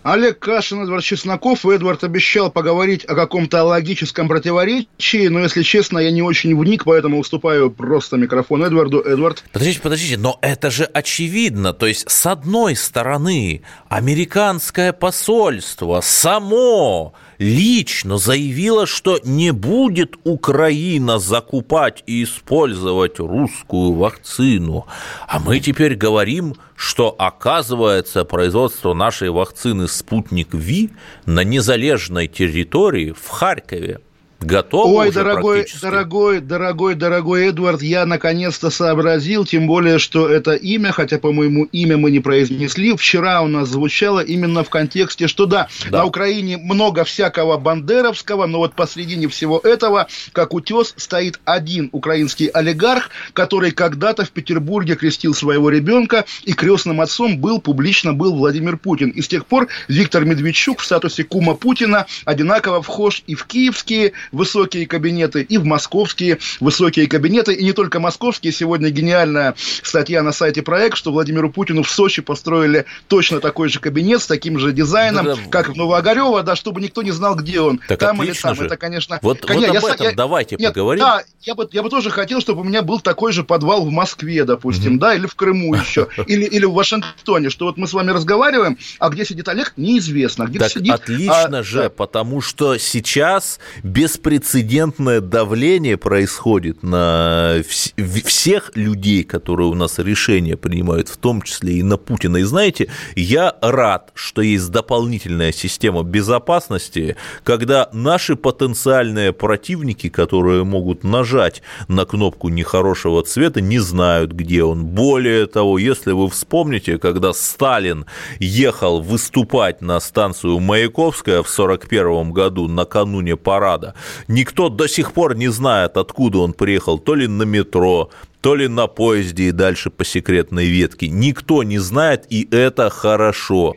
Олег 0.06 0.38
Кашин, 0.38 0.84
Эдвард 0.84 1.02
Чесноков. 1.02 1.66
Эдвард 1.66 2.04
обещал 2.04 2.48
поговорить 2.48 3.04
о 3.06 3.16
каком-то 3.16 3.64
логическом 3.64 4.28
противоречии, 4.28 5.26
но, 5.26 5.40
если 5.40 5.64
честно, 5.64 5.98
я 5.98 6.12
не 6.12 6.22
очень 6.22 6.56
вник, 6.56 6.84
поэтому 6.84 7.18
уступаю 7.18 7.72
просто 7.72 8.16
микрофон 8.16 8.62
Эдварду. 8.62 9.00
Эдвард. 9.00 9.42
Подождите, 9.52 9.80
подождите, 9.80 10.16
но 10.16 10.38
это 10.42 10.70
же 10.70 10.84
очевидно. 10.84 11.72
То 11.72 11.88
есть, 11.88 12.08
с 12.08 12.24
одной 12.24 12.76
стороны, 12.76 13.62
американское 13.88 14.92
посольство 14.92 16.00
само 16.00 17.12
лично 17.38 18.18
заявила, 18.18 18.86
что 18.86 19.20
не 19.24 19.52
будет 19.52 20.16
Украина 20.24 21.18
закупать 21.18 22.02
и 22.06 22.22
использовать 22.22 23.18
русскую 23.18 23.92
вакцину. 23.92 24.86
А 25.26 25.38
мы 25.38 25.60
теперь 25.60 25.94
говорим, 25.94 26.54
что 26.74 27.14
оказывается 27.18 28.24
производство 28.24 28.94
нашей 28.94 29.30
вакцины 29.30 29.88
«Спутник 29.88 30.54
Ви» 30.54 30.90
на 31.24 31.44
незалежной 31.44 32.28
территории 32.28 33.12
в 33.12 33.28
Харькове 33.28 34.00
Готово 34.40 35.00
Ой, 35.00 35.10
дорогой, 35.10 35.66
дорогой, 35.80 36.40
дорогой, 36.40 36.94
дорогой 36.94 37.48
Эдвард, 37.48 37.80
я 37.80 38.04
наконец-то 38.04 38.68
сообразил, 38.68 39.46
тем 39.46 39.66
более, 39.66 39.98
что 39.98 40.28
это 40.28 40.52
имя, 40.52 40.92
хотя, 40.92 41.18
по-моему, 41.18 41.64
имя 41.72 41.96
мы 41.96 42.10
не 42.10 42.20
произнесли, 42.20 42.94
вчера 42.94 43.40
у 43.40 43.48
нас 43.48 43.70
звучало 43.70 44.20
именно 44.20 44.62
в 44.62 44.68
контексте, 44.68 45.26
что 45.26 45.46
да, 45.46 45.68
да. 45.90 45.98
на 45.98 46.04
Украине 46.04 46.58
много 46.58 47.04
всякого 47.04 47.56
бандеровского, 47.56 48.46
но 48.46 48.58
вот 48.58 48.74
посредине 48.74 49.26
всего 49.28 49.58
этого, 49.58 50.06
как 50.32 50.52
утес, 50.52 50.92
стоит 50.98 51.40
один 51.46 51.88
украинский 51.92 52.48
олигарх, 52.48 53.10
который 53.32 53.70
когда-то 53.70 54.26
в 54.26 54.30
Петербурге 54.30 54.96
крестил 54.96 55.32
своего 55.32 55.70
ребенка, 55.70 56.26
и 56.44 56.52
крестным 56.52 57.00
отцом 57.00 57.38
был, 57.38 57.58
публично 57.58 58.12
был 58.12 58.34
Владимир 58.34 58.76
Путин. 58.76 59.10
И 59.10 59.22
с 59.22 59.28
тех 59.28 59.46
пор 59.46 59.68
Виктор 59.88 60.26
Медведчук 60.26 60.80
в 60.80 60.84
статусе 60.84 61.24
кума 61.24 61.54
Путина 61.54 62.06
одинаково 62.26 62.82
вхож 62.82 63.22
и 63.26 63.34
в 63.34 63.46
киевские, 63.46 64.12
высокие 64.32 64.86
кабинеты, 64.86 65.42
и 65.42 65.58
в 65.58 65.64
московские 65.64 66.38
высокие 66.60 67.06
кабинеты. 67.06 67.54
И 67.54 67.64
не 67.64 67.72
только 67.72 68.00
московские. 68.00 68.52
Сегодня 68.52 68.90
гениальная 68.90 69.54
статья 69.82 70.22
на 70.22 70.32
сайте 70.32 70.62
проект, 70.62 70.96
что 70.96 71.12
Владимиру 71.12 71.50
Путину 71.50 71.82
в 71.82 71.90
Сочи 71.90 72.22
построили 72.22 72.86
точно 73.08 73.40
такой 73.40 73.68
же 73.68 73.80
кабинет 73.80 74.22
с 74.22 74.26
таким 74.26 74.58
же 74.58 74.72
дизайном, 74.72 75.24
да, 75.24 75.34
да. 75.36 75.42
как 75.50 75.68
в 75.68 75.76
Новоогарево, 75.76 76.42
да, 76.42 76.56
чтобы 76.56 76.80
никто 76.80 77.02
не 77.02 77.10
знал, 77.10 77.34
где 77.34 77.60
он. 77.60 77.80
Так 77.88 77.98
там 77.98 78.22
или 78.22 78.32
там. 78.32 78.54
Же. 78.54 78.66
Это, 78.66 78.76
конечно... 78.76 79.18
Вот, 79.22 79.44
конечно, 79.44 79.80
вот 79.80 79.84
об 79.84 79.90
я, 79.90 79.94
этом 79.94 80.06
я, 80.06 80.12
давайте 80.14 80.56
нет, 80.56 80.72
поговорим. 80.72 81.04
Да, 81.04 81.24
я 81.42 81.54
бы, 81.54 81.68
я 81.72 81.82
бы 81.82 81.90
тоже 81.90 82.10
хотел, 82.10 82.40
чтобы 82.40 82.62
у 82.62 82.64
меня 82.64 82.82
был 82.82 83.00
такой 83.00 83.32
же 83.32 83.44
подвал 83.44 83.84
в 83.84 83.90
Москве, 83.90 84.44
допустим, 84.44 84.96
mm-hmm. 84.96 85.00
да, 85.00 85.14
или 85.14 85.26
в 85.26 85.34
Крыму 85.34 85.74
еще, 85.74 86.08
или, 86.26 86.44
или 86.44 86.64
в 86.64 86.72
Вашингтоне, 86.72 87.50
что 87.50 87.66
вот 87.66 87.76
мы 87.76 87.86
с 87.86 87.92
вами 87.92 88.10
разговариваем, 88.10 88.78
а 88.98 89.08
где 89.08 89.24
сидит 89.24 89.48
Олег, 89.48 89.74
неизвестно. 89.76 90.44
Где 90.44 90.58
так 90.58 90.72
сидит, 90.72 90.92
отлично 90.92 91.58
а, 91.58 91.62
же, 91.62 91.82
да. 91.84 91.90
потому 91.90 92.40
что 92.40 92.78
сейчас 92.78 93.58
без 93.82 94.15
беспрецедентное 94.16 95.20
давление 95.20 95.98
происходит 95.98 96.82
на 96.82 97.56
всех 97.66 98.70
людей, 98.74 99.24
которые 99.24 99.68
у 99.68 99.74
нас 99.74 99.98
решения 99.98 100.56
принимают, 100.56 101.08
в 101.08 101.18
том 101.18 101.42
числе 101.42 101.74
и 101.74 101.82
на 101.82 101.98
Путина. 101.98 102.38
И 102.38 102.42
знаете, 102.42 102.88
я 103.14 103.54
рад, 103.60 104.12
что 104.14 104.40
есть 104.40 104.70
дополнительная 104.70 105.52
система 105.52 106.02
безопасности, 106.02 107.16
когда 107.44 107.90
наши 107.92 108.36
потенциальные 108.36 109.34
противники, 109.34 110.08
которые 110.08 110.64
могут 110.64 111.04
нажать 111.04 111.60
на 111.88 112.06
кнопку 112.06 112.48
нехорошего 112.48 113.22
цвета, 113.22 113.60
не 113.60 113.78
знают, 113.80 114.32
где 114.32 114.64
он. 114.64 114.86
Более 114.86 115.46
того, 115.46 115.76
если 115.76 116.12
вы 116.12 116.30
вспомните, 116.30 116.96
когда 116.96 117.34
Сталин 117.34 118.06
ехал 118.40 119.02
выступать 119.02 119.82
на 119.82 120.00
станцию 120.00 120.58
Маяковская 120.60 121.42
в 121.42 121.52
1941 121.52 122.32
году 122.32 122.66
накануне 122.66 123.36
парада, 123.36 123.94
никто 124.28 124.68
до 124.68 124.88
сих 124.88 125.12
пор 125.12 125.36
не 125.36 125.48
знает, 125.48 125.96
откуда 125.96 126.38
он 126.38 126.52
приехал, 126.52 126.98
то 126.98 127.14
ли 127.14 127.26
на 127.26 127.42
метро, 127.42 128.10
то 128.40 128.54
ли 128.54 128.68
на 128.68 128.86
поезде 128.86 129.44
и 129.44 129.52
дальше 129.52 129.90
по 129.90 130.04
секретной 130.04 130.66
ветке. 130.66 131.08
Никто 131.08 131.62
не 131.62 131.78
знает, 131.78 132.26
и 132.30 132.48
это 132.50 132.90
хорошо. 132.90 133.74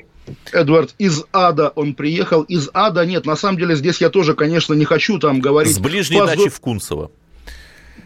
Эдвард, 0.51 0.93
из 0.99 1.23
ада 1.33 1.69
он 1.69 1.95
приехал, 1.95 2.43
из 2.43 2.69
ада 2.73 3.05
нет. 3.05 3.25
На 3.25 3.35
самом 3.35 3.57
деле 3.57 3.75
здесь 3.75 3.99
я 4.01 4.09
тоже, 4.09 4.35
конечно, 4.35 4.73
не 4.73 4.85
хочу 4.85 5.17
там 5.17 5.39
говорить. 5.39 5.75
С 5.75 5.79
ближней 5.79 6.19
позор... 6.19 6.37
дачи 6.37 6.49
в 6.49 6.59
Кунцево 6.59 7.11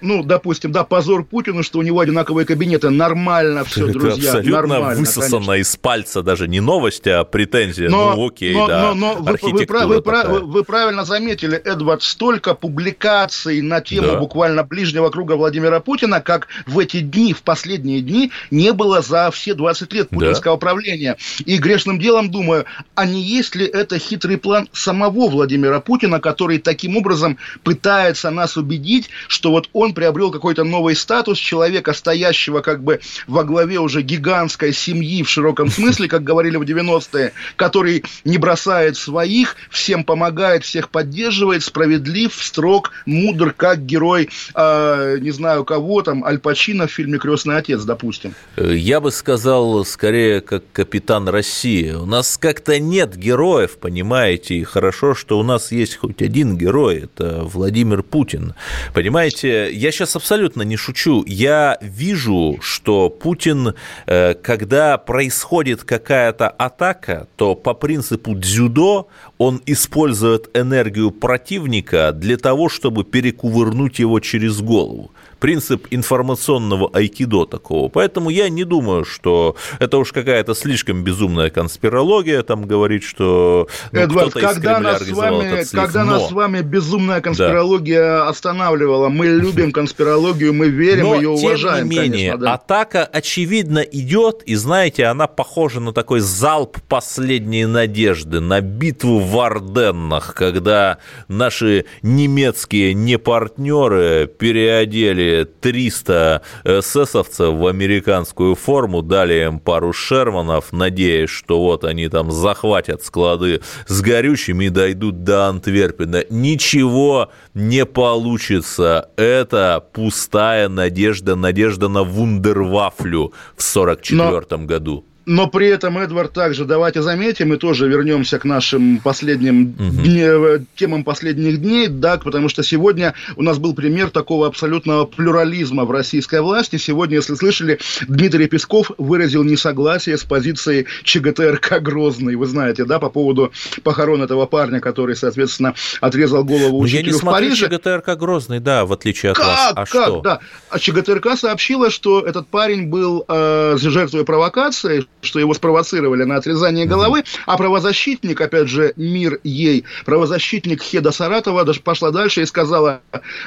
ну, 0.03 0.21
допустим, 0.21 0.71
да, 0.71 0.83
позор 0.83 1.23
Путину, 1.23 1.63
что 1.63 1.79
у 1.79 1.81
него 1.81 2.01
одинаковые 2.01 2.45
кабинеты. 2.45 2.89
Нормально 2.89 3.63
все, 3.63 3.85
Это 3.85 3.99
друзья. 3.99 4.31
Абсолютно 4.31 4.67
нормально, 4.67 4.99
высосано 4.99 5.45
конечно. 5.45 5.53
из 5.53 5.75
пальца 5.77 6.21
даже 6.21 6.47
не 6.49 6.59
новость, 6.59 7.07
а 7.07 7.23
претензия. 7.23 7.89
Но, 7.89 8.13
ну, 8.15 8.27
окей, 8.27 8.53
но, 8.53 8.67
да. 8.67 8.81
Но, 8.81 8.93
но 8.93 9.15
вы, 9.15 9.37
вы, 9.41 9.65
вы, 9.85 10.01
вы, 10.01 10.39
вы 10.41 10.63
правильно 10.63 11.05
заметили, 11.05 11.57
Эдвард, 11.57 12.03
столько 12.03 12.53
публикаций 12.53 13.61
на 13.61 13.79
тему 13.79 14.07
да. 14.07 14.17
буквально 14.17 14.63
ближнего 14.63 15.09
круга 15.09 15.33
Владимира 15.33 15.79
Путина, 15.79 16.19
как 16.19 16.49
в 16.67 16.79
эти 16.79 16.99
дни, 16.99 17.33
в 17.33 17.41
последние 17.41 18.01
дни, 18.01 18.31
не 18.51 18.73
было 18.73 19.01
за 19.01 19.31
все 19.31 19.53
20 19.53 19.93
лет 19.93 20.09
путинского 20.09 20.55
да. 20.55 20.59
правления. 20.59 21.17
И 21.45 21.57
грешным 21.57 21.97
делом 21.97 22.29
думаю, 22.29 22.65
а 22.95 23.05
не 23.05 23.21
есть 23.21 23.55
ли 23.55 23.65
это 23.65 23.97
хитрый 23.99 24.37
план 24.37 24.67
самого 24.73 25.29
Владимира 25.29 25.79
Путина, 25.79 26.19
который 26.19 26.59
таким 26.59 26.97
образом 26.97 27.37
пытается 27.63 28.31
нас 28.31 28.57
убедить, 28.57 29.09
что 29.29 29.51
вот 29.51 29.69
он 29.71 29.92
приобрел 29.93 30.31
какой-то 30.31 30.63
новый 30.63 30.95
статус 30.95 31.37
человека, 31.37 31.93
стоящего 31.93 32.61
как 32.61 32.83
бы 32.83 32.99
во 33.27 33.43
главе 33.43 33.79
уже 33.79 34.01
гигантской 34.01 34.73
семьи 34.73 35.23
в 35.23 35.29
широком 35.29 35.69
смысле, 35.69 36.07
как 36.07 36.23
говорили 36.23 36.57
в 36.57 36.61
90-е, 36.61 37.33
который 37.55 38.03
не 38.23 38.37
бросает 38.37 38.97
своих, 38.97 39.55
всем 39.69 40.03
помогает, 40.03 40.63
всех 40.63 40.89
поддерживает, 40.89 41.63
справедлив, 41.63 42.33
строг, 42.33 42.91
мудр, 43.05 43.53
как 43.55 43.85
герой, 43.85 44.29
э, 44.55 45.17
не 45.19 45.31
знаю 45.31 45.65
кого 45.65 46.01
там, 46.01 46.23
Аль 46.23 46.39
Пачино 46.39 46.87
в 46.87 46.91
фильме 46.91 47.17
«Крестный 47.17 47.57
отец», 47.57 47.83
допустим. 47.83 48.35
Я 48.57 48.99
бы 48.99 49.11
сказал, 49.11 49.85
скорее, 49.85 50.41
как 50.41 50.63
капитан 50.71 51.27
России. 51.27 51.91
У 51.91 52.05
нас 52.05 52.37
как-то 52.37 52.79
нет 52.79 53.15
героев, 53.15 53.77
понимаете, 53.77 54.55
и 54.55 54.63
хорошо, 54.63 55.15
что 55.15 55.39
у 55.39 55.43
нас 55.43 55.71
есть 55.71 55.97
хоть 55.97 56.21
один 56.21 56.57
герой, 56.57 57.03
это 57.03 57.41
Владимир 57.43 58.03
Путин. 58.03 58.53
Понимаете, 58.93 59.69
я 59.83 59.91
сейчас 59.91 60.15
абсолютно 60.15 60.61
не 60.61 60.77
шучу. 60.77 61.25
Я 61.27 61.77
вижу, 61.81 62.57
что 62.61 63.09
Путин, 63.09 63.73
э, 64.07 64.33
когда 64.33 64.97
происходит 64.97 65.83
какая-то 65.83 66.47
атака, 66.47 67.27
то 67.35 67.53
по 67.53 67.73
принципу 67.73 68.33
дзюдо 68.33 69.09
он 69.37 69.61
использует 69.65 70.49
энергию 70.57 71.11
противника 71.11 72.13
для 72.13 72.37
того, 72.37 72.69
чтобы 72.69 73.03
перекувырнуть 73.03 73.99
его 73.99 74.21
через 74.21 74.61
голову 74.61 75.11
принцип 75.43 75.87
информационного 75.91 76.89
айкидо 76.93 77.45
такого. 77.45 77.89
Поэтому 77.89 78.29
я 78.29 78.47
не 78.47 78.63
думаю, 78.63 79.03
что 79.03 79.57
это 79.77 79.97
уж 79.97 80.13
какая-то 80.13 80.53
слишком 80.53 81.03
безумная 81.03 81.49
конспирология, 81.49 82.43
там 82.43 82.65
говорить, 82.65 83.03
что 83.03 83.67
ну, 83.91 83.99
Эдвард, 83.99 84.31
когда, 84.31 84.79
нас 84.79 85.01
с, 85.01 85.11
вами, 85.11 85.65
когда 85.69 86.05
нас 86.05 86.29
с 86.29 86.31
вами 86.31 86.61
безумная 86.61 87.19
конспирология 87.19 88.19
да. 88.19 88.29
останавливала, 88.29 89.09
мы 89.09 89.25
любим 89.25 89.71
конспирологию, 89.73 90.53
мы 90.53 90.69
верим, 90.69 91.07
Но, 91.07 91.15
ее 91.15 91.29
уважаем. 91.31 91.89
Тем 91.89 91.89
не 91.89 91.99
менее, 91.99 92.31
конечно, 92.31 92.37
да. 92.37 92.53
атака 92.53 93.03
очевидно 93.03 93.79
идет, 93.79 94.43
и 94.43 94.55
знаете, 94.55 95.07
она 95.07 95.27
похожа 95.27 95.81
на 95.81 95.91
такой 95.91 96.21
залп 96.21 96.77
последней 96.87 97.65
надежды, 97.65 98.39
на 98.39 98.61
битву 98.61 99.19
в 99.19 99.37
Арденнах, 99.41 100.35
когда 100.35 100.99
наши 101.27 101.83
немецкие 102.01 102.93
непартнеры 102.93 104.27
переодели 104.27 105.32
300 105.43 106.41
эсэсовцев 106.63 107.53
в 107.53 107.67
американскую 107.67 108.55
форму, 108.55 109.01
дали 109.01 109.45
им 109.45 109.59
пару 109.59 109.93
шерманов, 109.93 110.71
надеясь, 110.71 111.29
что 111.29 111.59
вот 111.59 111.83
они 111.83 112.07
там 112.09 112.31
захватят 112.31 113.03
склады 113.03 113.61
с 113.87 114.01
горючими 114.01 114.65
и 114.65 114.69
дойдут 114.69 115.23
до 115.23 115.49
Антверпена. 115.49 116.25
Ничего 116.29 117.31
не 117.53 117.85
получится. 117.85 119.09
Это 119.15 119.83
пустая 119.93 120.69
надежда, 120.69 121.35
надежда 121.35 121.87
на 121.87 122.03
вундервафлю 122.03 123.33
в 123.55 123.75
1944 123.75 124.65
году. 124.65 125.05
Но 125.25 125.47
при 125.47 125.67
этом, 125.67 125.97
Эдвард, 125.97 126.33
также 126.33 126.65
давайте 126.65 127.01
заметим 127.01 127.53
и 127.53 127.57
тоже 127.57 127.87
вернемся 127.87 128.39
к 128.39 128.43
нашим 128.43 128.99
последним 128.99 129.75
угу. 129.79 130.01
дне, 130.01 130.25
э, 130.25 130.59
темам 130.75 131.03
последних 131.03 131.61
дней, 131.61 131.87
да, 131.87 132.17
потому 132.17 132.49
что 132.49 132.61
сегодня 132.63 133.13
у 133.37 133.43
нас 133.43 133.57
был 133.57 133.73
пример 133.73 134.09
такого 134.09 134.47
абсолютного 134.47 135.05
плюрализма 135.05 135.85
в 135.85 135.91
российской 135.91 136.41
власти. 136.41 136.75
Сегодня, 136.75 137.17
если 137.17 137.35
слышали, 137.35 137.79
Дмитрий 138.07 138.47
Песков 138.47 138.91
выразил 138.97 139.43
несогласие 139.43 140.17
с 140.17 140.23
позицией 140.23 140.87
ЧГТРК 141.03 141.81
Грозный. 141.81 142.35
Вы 142.35 142.45
знаете, 142.45 142.83
да, 142.83 142.99
по 142.99 143.09
поводу 143.09 143.53
похорон 143.83 144.21
этого 144.21 144.45
парня, 144.45 144.81
который, 144.81 145.15
соответственно, 145.15 145.73
отрезал 146.01 146.43
голову 146.43 146.79
учителю 146.79 147.05
я 147.05 147.13
не 147.13 147.19
в 147.19 147.21
Париже. 147.21 147.69
ЧГТРК 147.69 148.17
Грозный, 148.17 148.59
да, 148.59 148.85
в 148.85 148.91
отличие 148.91 149.31
от 149.31 149.37
как, 149.37 149.47
вас. 149.47 149.71
А 149.71 149.85
как, 149.85 149.87
что? 149.87 150.21
Да. 150.21 150.39
А 150.69 150.79
ЧГТРК 150.79 151.37
сообщила, 151.37 151.89
что 151.89 152.21
этот 152.21 152.47
парень 152.47 152.87
был 152.87 153.23
э, 153.27 153.77
жертвой 153.79 154.25
провокации, 154.25 155.05
что 155.23 155.39
его 155.39 155.53
спровоцировали 155.53 156.23
на 156.23 156.35
отрезание 156.35 156.85
головы, 156.85 157.23
а 157.45 157.57
правозащитник, 157.57 158.39
опять 158.41 158.67
же, 158.67 158.93
мир 158.95 159.39
ей, 159.43 159.85
правозащитник 160.05 160.81
Хеда 160.81 161.11
Саратова 161.11 161.63
даже 161.63 161.81
пошла 161.81 162.11
дальше 162.11 162.41
и 162.41 162.45
сказала, 162.45 163.01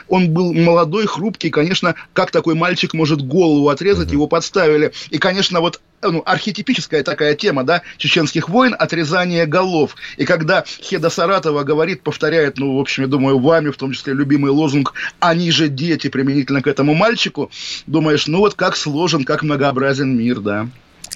он 0.08 0.30
был 0.30 0.52
молодой, 0.52 1.06
хрупкий, 1.06 1.50
конечно, 1.50 1.94
как 2.12 2.30
такой 2.30 2.54
мальчик 2.54 2.94
может 2.94 3.22
голову 3.22 3.68
отрезать, 3.68 4.12
его 4.12 4.26
подставили. 4.26 4.92
И, 5.10 5.18
конечно, 5.18 5.60
вот 5.60 5.80
ну, 6.02 6.22
архетипическая 6.24 7.02
такая 7.02 7.34
тема, 7.34 7.64
да, 7.64 7.82
чеченских 7.96 8.48
войн, 8.48 8.74
отрезание 8.78 9.46
голов. 9.46 9.96
И 10.16 10.24
когда 10.24 10.64
Хеда 10.66 11.10
Саратова 11.10 11.62
говорит, 11.62 12.02
повторяет, 12.02 12.58
ну, 12.58 12.76
в 12.76 12.80
общем, 12.80 13.04
я 13.04 13.08
думаю, 13.08 13.38
вами, 13.38 13.70
в 13.70 13.76
том 13.76 13.92
числе, 13.92 14.12
любимый 14.12 14.50
лозунг 14.50 14.94
«Они 15.20 15.50
же 15.50 15.68
дети» 15.68 16.08
применительно 16.08 16.62
к 16.62 16.66
этому 16.66 16.94
мальчику, 16.94 17.50
думаешь, 17.86 18.26
ну 18.26 18.38
вот 18.38 18.54
как 18.54 18.76
сложен, 18.76 19.24
как 19.24 19.42
многообразен 19.42 20.16
мир, 20.16 20.40
да. 20.40 20.68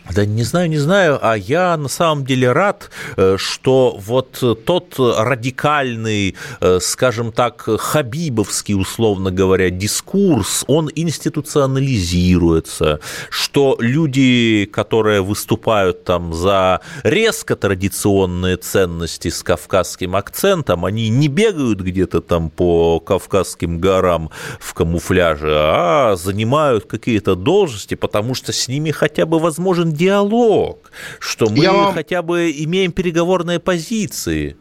Да 0.08 0.24
не 0.24 0.42
знаю, 0.42 0.68
не 0.68 0.78
знаю, 0.78 1.18
а 1.22 1.36
я 1.36 1.76
на 1.76 1.88
самом 1.88 2.24
деле 2.24 2.52
рад, 2.52 2.90
э, 3.16 3.36
что 3.38 3.96
вот 3.98 4.42
тот 4.64 4.94
радикальный, 4.98 6.36
э, 6.60 6.78
скажем 6.80 7.32
так, 7.32 7.62
хабибовский, 7.62 8.74
условно 8.74 9.30
говоря, 9.30 9.70
дискурс, 9.70 10.64
он 10.66 10.90
институционализируется, 10.94 13.00
что 13.30 13.76
люди, 13.78 14.68
которые 14.72 15.22
выступают 15.22 16.04
там 16.04 16.34
за 16.34 16.80
резко 17.04 17.54
традиционные 17.54 18.56
ценности 18.56 19.28
с 19.28 19.42
кавказским 19.42 20.16
акцентом, 20.16 20.84
они 20.84 21.08
не 21.08 21.28
бегают 21.28 21.80
где-то 21.80 22.20
там 22.20 22.50
по 22.50 23.00
Кавказским 23.00 23.78
горам 23.78 24.30
в 24.58 24.74
камуфляже, 24.74 25.52
а 25.52 26.16
занимают 26.16 26.86
какие-то 26.86 27.34
должности, 27.34 27.94
потому 27.94 28.34
что 28.34 28.52
с 28.52 28.68
ними 28.68 28.90
хотя 28.90 29.26
бы 29.26 29.38
возможен 29.38 29.89
диалог, 29.92 30.90
что 31.18 31.48
мы 31.48 31.64
Я... 31.64 31.92
хотя 31.92 32.22
бы 32.22 32.50
имеем 32.50 32.92
переговорные 32.92 33.58
позиции. 33.60 34.56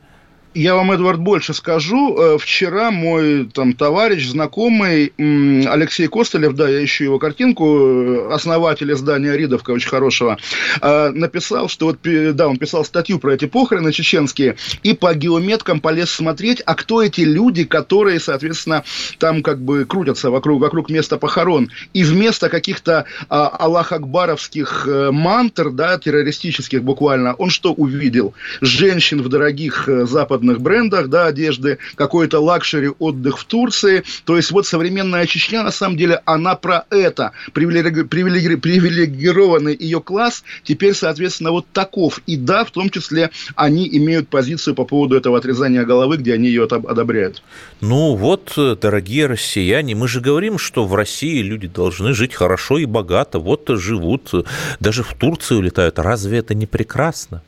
Я 0.56 0.74
вам, 0.74 0.92
Эдвард, 0.92 1.20
больше 1.20 1.54
скажу. 1.54 2.18
Э, 2.18 2.38
вчера 2.40 2.90
мой 2.90 3.48
там 3.54 3.74
товарищ, 3.74 4.30
знакомый 4.30 5.14
Алексей 5.18 6.08
Костылев, 6.08 6.56
да, 6.56 6.68
я 6.68 6.84
ищу 6.84 7.04
его 7.04 7.20
картинку, 7.20 7.78
э, 7.78 8.34
основатель 8.34 8.92
издания 8.92 9.38
Ридовка, 9.38 9.70
очень 9.70 9.90
хорошего, 9.90 10.40
э, 10.82 11.10
написал, 11.10 11.70
что 11.70 11.86
вот, 11.86 12.00
да, 12.02 12.48
он 12.48 12.58
писал 12.58 12.84
статью 12.84 13.20
про 13.20 13.36
эти 13.36 13.46
похороны 13.46 13.92
чеченские, 13.92 14.56
и 14.82 14.94
по 14.94 15.14
геометкам 15.14 15.82
полез 15.82 16.10
смотреть, 16.10 16.64
а 16.66 16.74
кто 16.74 17.04
эти 17.04 17.22
люди, 17.22 17.64
которые, 17.64 18.20
соответственно, 18.20 18.84
там 19.20 19.44
как 19.44 19.62
бы 19.62 19.86
крутятся 19.86 20.32
вокруг, 20.32 20.62
вокруг 20.62 20.90
места 20.90 21.18
похорон. 21.18 21.70
И 21.94 22.04
вместо 22.04 22.50
каких-то 22.50 23.06
а, 23.30 23.50
Аллах-Акбаровских 23.50 24.88
мантр, 25.12 25.70
да, 25.70 26.00
террористических 26.00 26.84
буквально, 26.84 27.36
он 27.36 27.52
что 27.52 27.72
увидел? 27.72 28.34
Женщин 28.62 29.22
в 29.22 29.30
дорогих 29.30 29.88
западных 29.88 30.39
западных 30.40 30.62
брендах, 30.62 31.10
да, 31.10 31.28
одежды, 31.28 31.78
какой-то 31.96 32.40
luxury 32.40 32.90
отдых 33.00 33.38
в 33.40 33.46
Турции. 33.46 34.04
То 34.26 34.38
есть 34.38 34.52
вот 34.52 34.66
современная 34.66 35.26
Чечня, 35.26 35.64
на 35.64 35.72
самом 35.72 35.98
деле, 35.98 36.22
она 36.26 36.56
про 36.56 36.86
это. 36.90 37.32
Привилеги... 37.54 38.04
Привилеги... 38.04 38.56
Привилегированный 38.56 39.76
ее 39.78 40.02
класс 40.02 40.44
теперь, 40.64 40.94
соответственно, 40.94 41.52
вот 41.52 41.66
таков. 41.74 42.22
И 42.28 42.38
да, 42.38 42.64
в 42.64 42.72
том 42.72 42.90
числе 42.90 43.30
они 43.56 43.88
имеют 43.98 44.30
позицию 44.30 44.76
по 44.76 44.86
поводу 44.86 45.16
этого 45.16 45.38
отрезания 45.38 45.84
головы, 45.84 46.18
где 46.18 46.34
они 46.34 46.48
ее 46.48 46.64
одобряют. 46.64 47.44
Ну 47.82 48.16
вот, 48.16 48.54
дорогие 48.56 49.28
россияне, 49.28 49.96
мы 49.96 50.08
же 50.08 50.22
говорим, 50.22 50.58
что 50.58 50.86
в 50.86 50.96
России 50.96 51.42
люди 51.42 51.68
должны 51.68 52.14
жить 52.14 52.34
хорошо 52.34 52.78
и 52.78 52.86
богато. 52.86 53.40
Вот 53.40 53.70
живут, 53.70 54.32
даже 54.80 55.04
в 55.04 55.14
Турцию 55.14 55.62
летают. 55.62 56.00
Разве 56.00 56.40
это 56.40 56.54
не 56.54 56.66
прекрасно? 56.66 57.42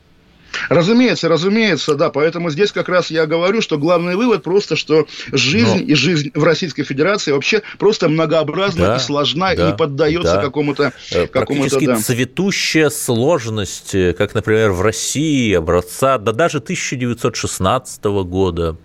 Разумеется, 0.68 1.28
разумеется, 1.28 1.94
да. 1.94 2.10
Поэтому 2.10 2.50
здесь 2.50 2.72
как 2.72 2.88
раз 2.88 3.10
я 3.10 3.26
говорю, 3.26 3.60
что 3.60 3.78
главный 3.78 4.16
вывод 4.16 4.42
просто, 4.42 4.76
что 4.76 5.06
жизнь 5.30 5.78
Но... 5.78 5.82
и 5.82 5.94
жизнь 5.94 6.30
в 6.34 6.44
Российской 6.44 6.82
Федерации 6.82 7.32
вообще 7.32 7.62
просто 7.78 8.08
многообразна 8.08 8.86
да, 8.86 8.96
и 8.96 8.98
сложна, 8.98 9.54
да, 9.54 9.62
и 9.62 9.70
не 9.70 9.76
поддается 9.76 10.34
да. 10.34 10.42
какому-то... 10.42 10.92
Э, 11.10 11.26
какому 11.26 11.68
да. 11.68 11.96
цветущая 11.96 12.90
сложность, 12.90 13.94
э, 13.94 14.12
как, 14.12 14.34
например, 14.34 14.72
в 14.72 14.82
России 14.82 15.54
образца, 15.54 16.18
да 16.18 16.32
даже 16.32 16.58
1916 16.58 18.04
года. 18.04 18.76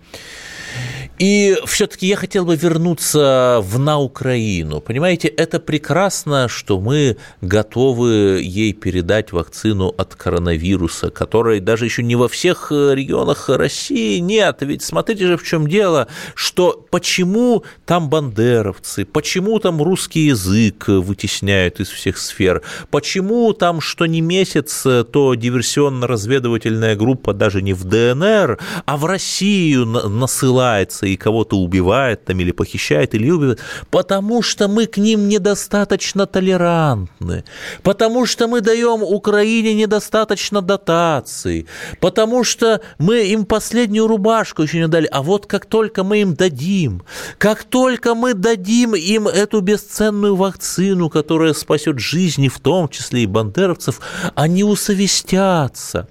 И 1.17 1.57
все-таки 1.65 2.05
я 2.05 2.15
хотел 2.15 2.45
бы 2.45 2.55
вернуться 2.55 3.59
в 3.63 3.79
на 3.79 3.97
Украину. 3.99 4.81
Понимаете, 4.81 5.27
это 5.27 5.59
прекрасно, 5.59 6.47
что 6.47 6.79
мы 6.79 7.17
готовы 7.41 8.39
ей 8.43 8.73
передать 8.73 9.31
вакцину 9.31 9.87
от 9.97 10.15
коронавируса, 10.15 11.09
которой 11.09 11.59
даже 11.59 11.85
еще 11.85 12.03
не 12.03 12.15
во 12.15 12.27
всех 12.27 12.71
э, 12.71 12.93
регионах 12.93 13.49
России 13.49 14.19
нет. 14.19 14.57
Ведь 14.61 14.83
смотрите 14.83 15.25
же, 15.25 15.37
в 15.37 15.43
чем 15.43 15.67
дело, 15.67 16.07
что 16.35 16.85
почему 16.91 17.63
там 17.85 18.09
бандеровцы, 18.09 19.03
почему 19.05 19.57
там 19.59 19.81
русский 19.81 20.27
язык 20.27 20.87
вытесняют 20.87 21.79
из 21.79 21.89
всех 21.89 22.19
сфер, 22.19 22.61
почему 22.91 23.53
там 23.53 23.81
что 23.81 24.05
не 24.05 24.21
месяц, 24.21 24.83
то 24.83 25.33
диверсионно-разведывательная 25.33 26.95
группа 26.95 27.33
даже 27.33 27.63
не 27.63 27.73
в 27.73 27.85
ДНР, 27.85 28.59
а 28.85 28.97
в 28.97 29.05
Россию 29.05 29.85
насылается 29.85 31.06
и 31.07 31.17
кого-то 31.17 31.57
убивает 31.57 32.25
там 32.25 32.39
или 32.39 32.51
похищает, 32.51 33.15
или 33.15 33.29
убивает, 33.29 33.59
потому 33.89 34.41
что 34.41 34.67
мы 34.67 34.85
к 34.85 34.97
ним 34.97 35.27
недостаточно 35.27 36.25
толерантны, 36.25 37.43
потому 37.83 38.25
что 38.25 38.47
мы 38.47 38.61
даем 38.61 39.03
Украине 39.03 39.73
недостаточно 39.73 40.61
дотаций, 40.61 41.67
потому 41.99 42.43
что 42.43 42.81
мы 42.99 43.25
им 43.27 43.45
последнюю 43.45 44.07
рубашку 44.07 44.63
еще 44.63 44.79
не 44.79 44.87
дали, 44.87 45.07
а 45.11 45.21
вот 45.21 45.45
как 45.45 45.65
только 45.65 46.03
мы 46.03 46.21
им 46.21 46.35
дадим, 46.35 47.03
как 47.37 47.63
только 47.63 48.15
мы 48.15 48.33
дадим 48.33 48.95
им 48.95 49.27
эту 49.27 49.61
бесценную 49.61 50.35
вакцину, 50.35 51.09
которая 51.09 51.53
спасет 51.53 51.99
жизни, 51.99 52.47
в 52.47 52.59
том 52.59 52.89
числе 52.89 53.23
и 53.23 53.25
бандеровцев, 53.25 54.01
они 54.35 54.63
усовестятся, 54.63 56.07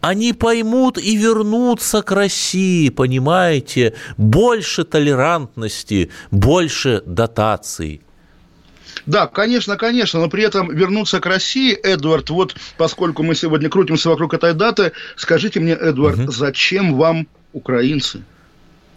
они 0.00 0.32
поймут 0.32 0.98
и 0.98 1.16
вернутся 1.16 2.02
к 2.02 2.12
России, 2.12 2.88
понимаете? 2.88 3.94
Больше 4.40 4.84
толерантности, 4.84 6.10
больше 6.30 7.02
дотаций. 7.04 8.00
Да, 9.04 9.26
конечно, 9.26 9.76
конечно, 9.76 10.18
но 10.20 10.30
при 10.30 10.42
этом 10.42 10.74
вернуться 10.74 11.20
к 11.20 11.26
России, 11.26 11.74
Эдвард, 11.74 12.30
вот 12.30 12.56
поскольку 12.78 13.22
мы 13.22 13.34
сегодня 13.34 13.68
крутимся 13.68 14.08
вокруг 14.08 14.32
этой 14.32 14.54
даты, 14.54 14.92
скажите 15.16 15.60
мне, 15.60 15.72
Эдвард, 15.72 16.20
угу. 16.20 16.32
зачем 16.32 16.94
вам 16.94 17.28
украинцы? 17.52 18.22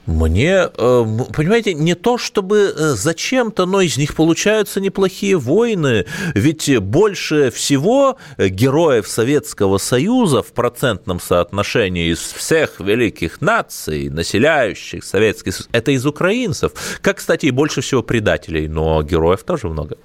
Мне, 0.05 0.69
э, 0.75 1.05
понимаете, 1.33 1.73
не 1.73 1.95
то 1.95 2.17
чтобы 2.17 2.73
э, 2.75 2.89
зачем-то, 2.95 3.65
но 3.65 3.79
из 3.79 3.97
них 3.97 4.15
получаются 4.15 4.81
неплохие 4.81 5.37
войны. 5.37 6.05
Ведь 6.35 6.77
больше 6.79 7.51
всего 7.51 8.17
героев 8.37 9.07
Советского 9.07 9.77
Союза 9.77 10.43
в 10.43 10.51
процентном 10.51 11.21
соотношении 11.21 12.11
из 12.11 12.19
всех 12.19 12.81
великих 12.81 13.39
наций, 13.39 14.09
населяющих 14.09 15.05
Советский 15.05 15.51
Союз, 15.51 15.69
это 15.71 15.91
из 15.91 16.05
украинцев. 16.05 16.73
Как, 17.01 17.17
кстати, 17.17 17.45
и 17.45 17.51
больше 17.51 17.79
всего 17.79 18.03
предателей, 18.03 18.67
но 18.67 19.01
героев 19.03 19.43
тоже 19.43 19.69
много. 19.69 19.95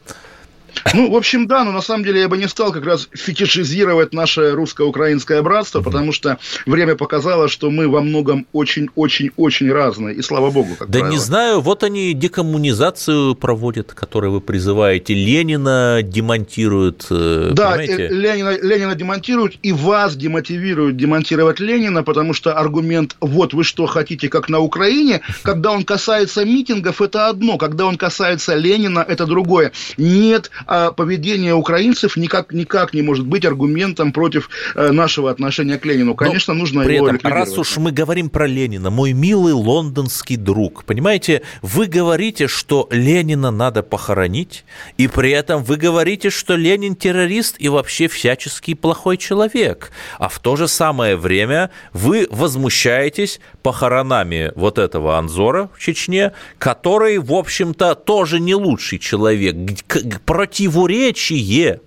Ну, 0.94 1.10
в 1.10 1.16
общем, 1.16 1.46
да, 1.46 1.64
но 1.64 1.72
на 1.72 1.80
самом 1.82 2.04
деле 2.04 2.20
я 2.20 2.28
бы 2.28 2.36
не 2.36 2.48
стал 2.48 2.72
как 2.72 2.84
раз 2.84 3.08
фетишизировать 3.12 4.12
наше 4.12 4.52
русско-украинское 4.52 5.42
братство, 5.42 5.80
потому 5.80 6.12
что 6.12 6.38
время 6.66 6.94
показало, 6.96 7.48
что 7.48 7.70
мы 7.70 7.88
во 7.88 8.00
многом 8.00 8.46
очень-очень-очень 8.52 9.70
разные, 9.72 10.14
и 10.16 10.22
слава 10.22 10.50
богу, 10.50 10.74
как 10.78 10.88
Да 10.88 11.00
правило. 11.00 11.10
не 11.10 11.18
знаю, 11.18 11.60
вот 11.60 11.82
они 11.82 12.14
декоммунизацию 12.14 13.34
проводят, 13.34 13.92
которую 13.92 14.32
вы 14.32 14.40
призываете, 14.40 15.14
Ленина 15.14 16.00
демонтируют, 16.02 17.06
э, 17.10 17.50
Да, 17.52 17.72
понимаете? 17.72 18.08
Ленина, 18.08 18.58
Ленина 18.60 18.94
демонтируют, 18.94 19.56
и 19.62 19.72
вас 19.72 20.16
демотивируют 20.16 20.96
демонтировать 20.96 21.60
Ленина, 21.60 22.02
потому 22.02 22.34
что 22.34 22.54
аргумент 22.54 23.16
«вот 23.20 23.54
вы 23.54 23.64
что 23.64 23.86
хотите, 23.86 24.28
как 24.28 24.48
на 24.48 24.60
Украине», 24.60 25.20
когда 25.42 25.72
он 25.72 25.84
касается 25.84 26.44
митингов, 26.44 27.00
это 27.02 27.28
одно, 27.28 27.58
когда 27.58 27.86
он 27.86 27.96
касается 27.96 28.54
Ленина, 28.54 29.04
это 29.06 29.26
другое. 29.26 29.72
Нет 29.96 30.50
а 30.66 30.92
поведение 30.92 31.54
украинцев 31.54 32.16
никак, 32.16 32.52
никак 32.52 32.94
не 32.94 33.02
может 33.02 33.26
быть 33.26 33.44
аргументом 33.44 34.12
против 34.12 34.50
э, 34.74 34.90
нашего 34.90 35.30
отношения 35.30 35.78
к 35.78 35.84
Ленину. 35.84 36.14
Конечно, 36.14 36.54
Но 36.54 36.60
нужно 36.60 36.84
при 36.84 36.96
его 36.96 37.08
этом, 37.08 37.30
Раз 37.30 37.56
уж 37.56 37.76
мы 37.76 37.92
говорим 37.92 38.30
про 38.30 38.46
Ленина, 38.46 38.90
мой 38.90 39.12
милый 39.12 39.52
лондонский 39.52 40.36
друг, 40.36 40.84
понимаете, 40.84 41.42
вы 41.62 41.86
говорите, 41.86 42.48
что 42.48 42.88
Ленина 42.90 43.50
надо 43.50 43.82
похоронить, 43.82 44.64
и 44.96 45.08
при 45.08 45.30
этом 45.30 45.62
вы 45.62 45.76
говорите, 45.76 46.30
что 46.30 46.56
Ленин 46.56 46.94
террорист 46.94 47.56
и 47.58 47.68
вообще 47.68 48.08
всяческий 48.08 48.74
плохой 48.74 49.16
человек. 49.16 49.90
А 50.18 50.28
в 50.28 50.38
то 50.38 50.56
же 50.56 50.68
самое 50.68 51.16
время 51.16 51.70
вы 51.92 52.26
возмущаетесь 52.30 53.40
похоронами 53.62 54.52
вот 54.54 54.78
этого 54.78 55.18
Анзора 55.18 55.70
в 55.74 55.80
Чечне, 55.80 56.32
который, 56.58 57.18
в 57.18 57.32
общем-то, 57.32 57.94
тоже 57.94 58.40
не 58.40 58.54
лучший 58.54 58.98
человек. 58.98 59.56
Противоречие 60.48 61.80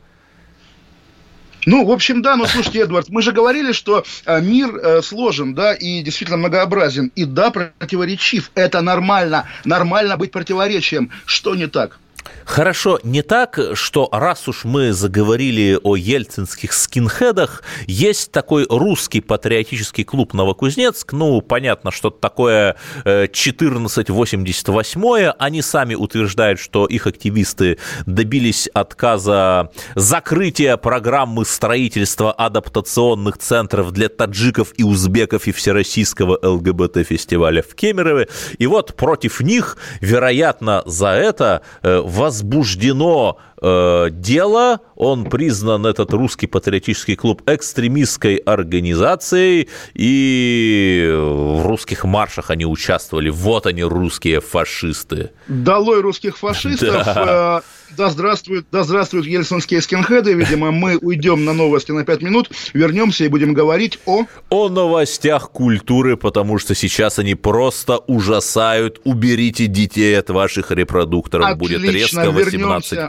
ну, 1.67 1.86
в 1.86 1.91
общем, 1.91 2.24
да, 2.24 2.36
ну, 2.36 2.47
слушайте, 2.47 2.80
Эдвард, 2.80 3.10
мы 3.10 3.21
же 3.21 3.32
говорили, 3.32 3.71
что 3.71 4.04
э, 4.26 4.41
мир 4.41 4.76
э, 4.76 5.02
сложен, 5.04 5.54
да, 5.54 5.76
и 5.76 6.02
действительно 6.02 6.38
многообразен, 6.38 7.12
и 7.15 7.24
да, 7.24 7.52
противоречив. 7.52 8.50
Это 8.56 8.82
нормально, 8.82 9.45
нормально 9.63 10.17
быть 10.17 10.32
противоречием. 10.32 11.12
Что 11.26 11.54
не 11.54 11.67
так? 11.67 12.00
Хорошо, 12.46 13.00
не 13.04 13.22
так, 13.22 13.60
что 13.76 14.10
раз 14.12 14.48
уж 14.48 14.64
мы 14.66 14.94
заговорили 14.94 15.80
о 15.82 15.96
ельцинских 15.96 16.74
скинхедах, 16.74 17.64
есть 17.88 18.32
такой 18.32 18.66
русский 18.70 19.22
патриотический 19.22 20.04
клуб 20.04 20.34
Новокузнецк, 20.34 21.14
ну, 21.14 21.42
понятно, 21.42 21.92
что 21.92 22.10
такое 22.10 22.76
1488 23.06 25.06
э, 25.06 25.34
они 25.40 25.62
сами 25.62 25.96
утверждают, 25.96 26.60
что 26.60 26.88
их 26.88 27.08
активисты 27.08 27.78
добились 28.06 28.68
отказа 28.74 29.72
закрытия 29.96 30.76
программы 30.78 31.46
строительства 31.46 32.34
адаптационных 32.34 33.38
центров 33.38 33.92
для 33.92 34.10
таджиков 34.10 34.74
и 34.78 34.84
узбеков 34.84 35.48
и 35.48 35.52
всероссийского 35.52 36.40
ЛГБТ-фестиваля 36.42 37.62
в 37.62 37.76
Кемерове, 37.76 38.28
и 38.58 38.68
вот 38.68 38.96
против 38.96 39.40
них, 39.40 39.78
вероятно, 40.02 40.84
за 40.86 41.10
это 41.10 41.62
э, 41.82 42.02
возбуждено 42.12 43.38
э, 43.62 44.08
дело, 44.12 44.82
он 44.95 45.26
признан, 45.26 45.86
этот 45.86 46.13
русский 46.13 46.47
патриотический 46.47 47.15
клуб, 47.15 47.41
экстремистской 47.45 48.36
организацией, 48.36 49.69
и 49.93 51.10
в 51.12 51.65
русских 51.65 52.04
маршах 52.04 52.50
они 52.50 52.65
участвовали. 52.65 53.30
Вот 53.30 53.67
они, 53.67 53.84
русские 53.84 54.41
фашисты. 54.41 55.32
Долой 55.47 56.02
русских 56.02 56.38
фашистов. 56.38 56.91
Да. 57.12 57.62
Э, 57.62 57.82
да 57.97 58.10
здравствуют, 58.10 58.67
да 58.71 58.84
здравствуют 58.84 59.26
ельцинские 59.28 59.82
скинхеды. 59.82 60.34
Видимо, 60.34 60.71
мы 60.71 60.97
уйдем 60.97 61.43
на 61.45 61.54
новости 61.54 61.91
на 61.91 62.06
5 62.06 62.21
минут, 62.21 62.50
вернемся 62.74 63.26
и 63.26 63.28
будем 63.28 63.54
говорить 63.54 64.00
о... 64.06 64.26
О 64.50 64.69
новостях 64.69 65.52
культуры, 65.52 66.15
потому 66.15 66.58
что 66.58 66.74
сейчас 66.74 67.19
они 67.19 67.36
просто 67.36 67.97
ужасают. 67.97 69.02
Уберите 69.04 69.67
детей 69.67 70.17
от 70.17 70.30
ваших 70.30 70.71
репродукторов, 70.71 71.47
Отлично, 71.47 71.80
будет 71.80 71.93
резко 71.93 72.21
18+. 72.21 72.52
Вернемся, 72.52 73.08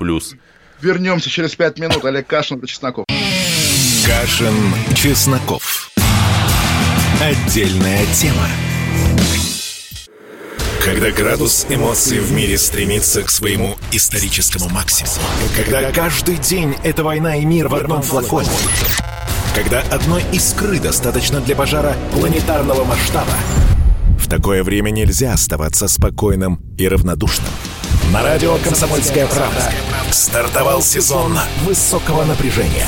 вернемся 0.83 1.31
через 1.31 1.55
5 1.55 1.79
минут. 1.79 2.05
Олег 2.05 2.27
Кашин 2.27 2.61
Чесноков. 2.66 3.05
Кашин, 4.05 4.55
Чесноков. 4.95 5.90
Отдельная 7.21 8.05
тема. 8.14 8.49
Когда 10.85 11.12
градус 11.12 11.66
эмоций 11.68 12.18
в 12.18 12.33
мире 12.33 12.59
стремится 12.59 13.23
к 13.23 13.31
своему 13.31 13.77
историческому 13.92 14.68
максимуму. 14.68 15.14
Когда 15.57 15.92
каждый 15.92 16.38
день 16.38 16.75
это 16.83 17.05
война 17.05 17.37
и 17.37 17.45
мир 17.45 17.68
в 17.68 17.75
одном 17.77 18.03
флаконе. 18.03 18.49
когда 19.55 19.83
одной 19.92 20.25
искры 20.33 20.81
достаточно 20.81 21.40
для 21.40 21.55
пожара 21.55 21.95
планетарного 22.12 22.85
масштаба. 22.85 23.35
В 24.18 24.29
такое 24.29 24.64
время 24.64 24.90
нельзя 24.90 25.35
оставаться 25.35 25.87
спокойным 25.87 26.59
и 26.79 26.88
равнодушным. 26.88 27.53
На 28.12 28.22
радио 28.22 28.59
«Комсомольская 28.59 29.27
правда» 29.27 29.72
стартовал 30.11 30.83
сезон 30.83 31.38
высокого 31.62 32.25
напряжения. 32.25 32.87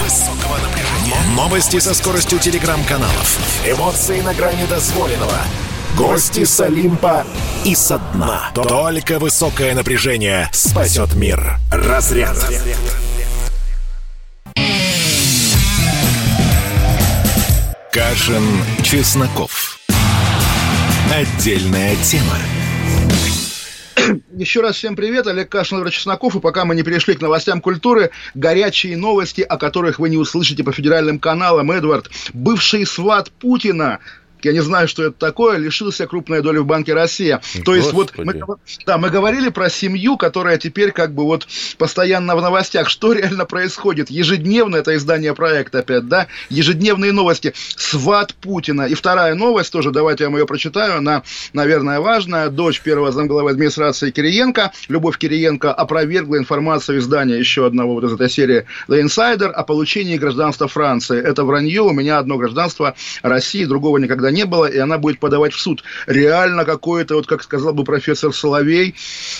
Новости 1.34 1.78
со 1.78 1.94
скоростью 1.94 2.38
телеграм-каналов. 2.38 3.38
Эмоции 3.66 4.20
на 4.20 4.34
грани 4.34 4.66
дозволенного. 4.66 5.38
Гости 5.96 6.44
с 6.44 6.60
Олимпа 6.60 7.24
и 7.64 7.74
со 7.74 7.98
дна. 8.12 8.50
Только 8.52 9.18
высокое 9.18 9.74
напряжение 9.74 10.50
спасет 10.52 11.14
мир. 11.14 11.56
Разряд. 11.72 12.36
Кашин, 17.90 18.44
Чесноков. 18.82 19.78
Отдельная 21.10 21.96
тема. 21.96 22.36
Еще 24.36 24.60
раз 24.60 24.76
всем 24.76 24.96
привет, 24.96 25.26
Олег 25.26 25.48
Кашин, 25.48 25.76
Владимир 25.78 25.92
Чесноков. 25.92 26.36
И 26.36 26.40
пока 26.40 26.64
мы 26.64 26.74
не 26.74 26.82
перешли 26.82 27.14
к 27.14 27.20
новостям 27.20 27.60
культуры, 27.60 28.10
горячие 28.34 28.96
новости, 28.96 29.42
о 29.42 29.56
которых 29.56 29.98
вы 29.98 30.08
не 30.08 30.16
услышите 30.16 30.64
по 30.64 30.72
федеральным 30.72 31.18
каналам. 31.18 31.70
Эдвард, 31.70 32.10
бывший 32.32 32.86
сват 32.86 33.30
Путина, 33.30 34.00
я 34.44 34.52
не 34.52 34.60
знаю, 34.60 34.88
что 34.88 35.04
это 35.04 35.16
такое, 35.18 35.58
лишился 35.58 36.06
крупной 36.06 36.42
доли 36.42 36.58
в 36.58 36.66
Банке 36.66 36.94
Россия. 36.94 37.36
Господи. 37.36 37.64
То 37.64 37.74
есть 37.74 37.92
вот 37.92 38.12
мы, 38.18 38.40
да, 38.86 38.98
мы 38.98 39.10
говорили 39.10 39.48
про 39.48 39.70
семью, 39.70 40.16
которая 40.16 40.58
теперь 40.58 40.92
как 40.92 41.12
бы 41.14 41.24
вот 41.24 41.46
постоянно 41.78 42.36
в 42.36 42.42
новостях. 42.42 42.88
Что 42.88 43.12
реально 43.12 43.44
происходит? 43.44 44.10
Ежедневно 44.10 44.76
это 44.76 44.94
издание 44.96 45.34
проекта 45.34 45.80
опять, 45.80 46.08
да? 46.08 46.26
Ежедневные 46.48 47.12
новости. 47.12 47.54
Сват 47.76 48.34
Путина. 48.34 48.82
И 48.82 48.94
вторая 48.94 49.34
новость 49.34 49.72
тоже, 49.72 49.90
давайте 49.90 50.24
я 50.24 50.30
вам 50.30 50.38
ее 50.38 50.46
прочитаю. 50.46 50.98
Она, 50.98 51.22
наверное, 51.52 52.00
важная. 52.00 52.48
Дочь 52.48 52.80
первого 52.80 53.12
замглавы 53.12 53.50
администрации 53.50 54.10
Кириенко, 54.10 54.72
Любовь 54.88 55.18
Кириенко, 55.18 55.72
опровергла 55.72 56.36
информацию 56.36 56.98
издания 56.98 57.38
еще 57.38 57.66
одного 57.66 57.94
вот 57.94 58.04
из 58.04 58.12
этой 58.12 58.28
серии 58.28 58.66
The 58.88 59.02
Insider 59.02 59.50
о 59.50 59.62
получении 59.64 60.16
гражданства 60.16 60.68
Франции. 60.68 61.20
Это 61.20 61.44
вранье. 61.44 61.82
У 61.82 61.92
меня 61.92 62.18
одно 62.18 62.36
гражданство 62.36 62.94
России, 63.22 63.64
другого 63.64 63.98
никогда 63.98 64.30
не 64.34 64.44
было, 64.44 64.66
и 64.66 64.78
она 64.78 64.98
будет 64.98 65.18
подавать 65.18 65.54
в 65.54 65.60
суд. 65.60 65.82
Реально 66.06 66.64
какое-то, 66.64 67.14
вот 67.14 67.26
как 67.26 67.42
сказал 67.42 67.72
бы 67.72 67.84
профессор 67.84 68.34
Соловей, 68.34 68.94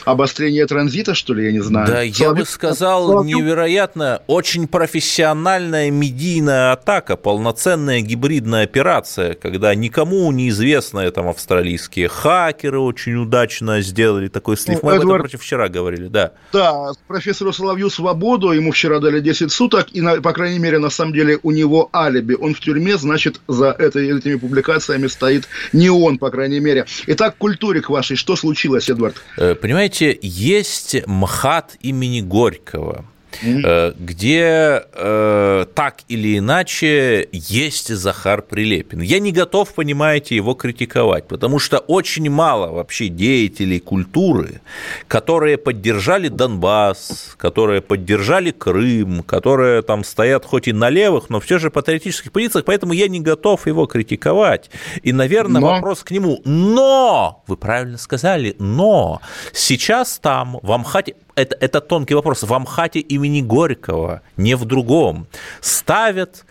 обострение 0.05 0.67
транзита, 0.67 1.15
что 1.15 1.35
ли, 1.35 1.45
я 1.47 1.53
не 1.53 1.61
знаю. 1.61 1.87
Да, 1.87 1.93
Соловей... 1.95 2.15
я 2.17 2.33
бы 2.33 2.45
сказал, 2.47 3.07
Соловей... 3.09 3.35
невероятно, 3.35 4.23
очень 4.27 4.69
профессиональная 4.69 5.91
медийная 5.91 6.73
атака, 6.73 7.17
полноценная 7.17 8.01
гибридная 8.01 8.65
операция, 8.65 9.35
когда 9.35 9.75
никому 9.75 10.31
неизвестные 10.33 11.11
там 11.11 11.29
австралийские 11.29 12.09
хакеры 12.09 12.79
очень 12.79 13.17
удачно 13.17 13.81
сделали 13.83 14.29
такой 14.29 14.57
слив. 14.57 14.83
Мы 14.83 14.93
Эдвард... 14.93 15.03
об 15.03 15.11
этом 15.11 15.21
против 15.21 15.43
вчера 15.43 15.69
говорили, 15.69 16.07
да. 16.07 16.33
Да, 16.53 16.93
профессору 17.09 17.53
Соловью 17.53 17.91
свободу, 17.91 18.53
ему 18.53 18.71
вчера 18.73 19.01
дали 19.01 19.21
10 19.21 19.51
суток, 19.51 19.89
и, 19.93 20.01
по 20.21 20.33
крайней 20.33 20.59
мере, 20.59 20.79
на 20.79 20.91
самом 20.91 21.13
деле, 21.13 21.39
у 21.43 21.51
него 21.51 21.91
алиби. 21.95 22.35
Он 22.35 22.55
в 22.55 22.61
тюрьме, 22.61 22.97
значит, 22.97 23.41
за 23.49 23.71
это, 23.71 23.99
этими 23.99 24.37
публикациями 24.37 24.84
публикациями 24.85 25.07
стоит 25.09 25.49
не 25.73 25.91
он, 25.91 26.19
по 26.19 26.31
крайней 26.31 26.61
мере. 26.61 26.87
Итак, 27.07 27.37
культуре 27.39 27.81
к 27.81 27.91
вашей. 27.91 28.17
Что 28.17 28.37
случилось, 28.37 28.89
Эдвард? 28.89 29.17
Э, 29.37 29.55
понимаете, 29.55 30.19
есть 30.23 30.97
МХАТ 31.07 31.77
имени 31.81 32.21
Горького 32.21 33.05
mm-hmm. 33.43 33.97
где 33.99 34.83
э, 34.93 35.67
так 35.75 36.01
или 36.09 36.39
иначе 36.39 37.29
есть 37.33 37.95
Захар 37.95 38.43
Прилепин. 38.43 39.01
Я 39.01 39.19
не 39.19 39.33
готов, 39.33 39.75
понимаете, 39.75 40.37
его 40.37 40.55
критиковать, 40.55 41.27
потому 41.29 41.59
что 41.59 41.79
очень 41.79 42.31
мало 42.31 42.73
вообще 42.73 43.09
деятелей 43.09 43.81
культуры, 43.81 44.61
которые 45.09 45.59
поддержали 45.59 46.29
Донбасс, 46.29 47.35
которые 47.39 47.81
поддержали 47.81 48.51
Крым, 48.51 49.23
которые 49.23 49.83
там 49.83 50.05
стоят 50.05 50.45
хоть 50.45 50.69
и 50.69 50.73
на 50.73 50.91
левых, 50.91 51.31
но 51.31 51.41
все 51.41 51.59
же 51.59 51.71
патриотических 51.71 52.33
позициях, 52.33 52.65
поэтому 52.65 52.93
я 52.93 53.09
не 53.09 53.21
готов 53.21 53.67
его 53.67 53.87
критиковать. 53.87 54.71
И, 55.03 55.13
наверное, 55.13 55.61
но... 55.61 55.69
вопрос 55.69 56.03
к 56.03 56.11
нему. 56.11 56.41
Но, 56.45 57.43
вы 57.47 57.57
правильно 57.57 57.99
сказали, 57.99 58.57
но 58.59 59.21
сейчас 59.53 60.19
там 60.19 60.59
в 60.63 60.73
Амхате 60.73 61.17
это, 61.35 61.57
это 61.61 61.81
тонкий 61.81 62.15
вопрос. 62.15 62.43
В 62.43 62.53
Амхате 62.53 63.01
имени 63.01 63.43
Горького, 63.43 64.23
не 64.37 64.55
в 64.55 64.65
другом, 64.65 65.27
ставят 65.61 66.45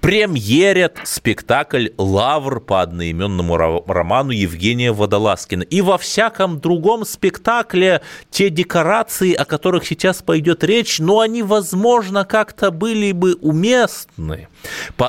премьерят 0.00 0.98
спектакль 1.04 1.88
«Лавр» 1.98 2.60
по 2.60 2.82
одноименному 2.82 3.56
роману 3.86 4.30
Евгения 4.30 4.92
Водолазкина. 4.92 5.62
И 5.62 5.80
во 5.80 5.98
всяком 5.98 6.60
другом 6.60 7.04
спектакле 7.04 8.02
те 8.30 8.50
декорации, 8.50 9.34
о 9.34 9.44
которых 9.44 9.86
сейчас 9.86 10.22
пойдет 10.22 10.62
речь, 10.64 10.98
ну, 10.98 11.20
они, 11.20 11.42
возможно, 11.42 12.24
как-то 12.24 12.70
были 12.70 13.12
бы 13.12 13.34
уместны. 13.40 14.48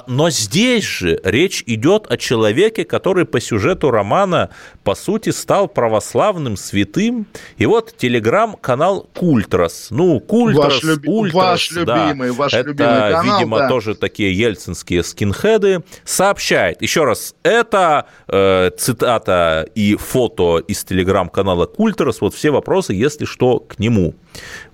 Но 0.08 0.30
здесь 0.30 0.84
же 0.84 1.20
речь 1.24 1.63
идет 1.65 2.08
о 2.12 2.18
человеке, 2.18 2.84
который 2.84 3.26
по 3.26 3.39
сюжету 3.39 3.92
романа, 3.92 4.50
по 4.89 4.95
сути, 4.95 5.30
стал 5.30 5.67
православным 5.67 6.58
святым. 6.58 7.28
И 7.58 7.67
вот 7.67 7.95
телеграм-канал 7.95 9.08
Культрас. 9.15 9.89
Ну, 9.91 10.19
Культрас, 10.19 10.73
ваш, 10.73 10.84
люб... 10.84 11.08
Ультрас, 11.08 11.36
ваш 11.36 11.71
любимый, 11.73 12.32
ваш 12.32 12.54
это, 12.56 12.69
любимый 12.69 13.12
канал, 13.12 13.38
видимо, 13.38 13.60
да. 13.60 13.67
тоже 13.67 13.93
такие 13.93 14.34
ельцинские 14.36 15.04
скинхеды. 15.04 15.84
Сообщает, 16.06 16.82
еще 16.82 17.04
раз, 17.04 17.36
это 17.43 18.08
э, 18.28 18.71
цитата 18.80 19.67
и 19.75 19.95
фото 19.95 20.58
из 20.58 20.84
телеграм-канала 20.84 21.67
Культрас. 21.67 22.19
Вот 22.19 22.34
все 22.34 22.49
вопросы, 22.49 22.93
если 22.93 23.25
что, 23.25 23.60
к 23.60 23.78
нему. 23.78 24.15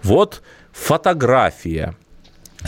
Вот 0.01 0.43
фотография 0.71 1.97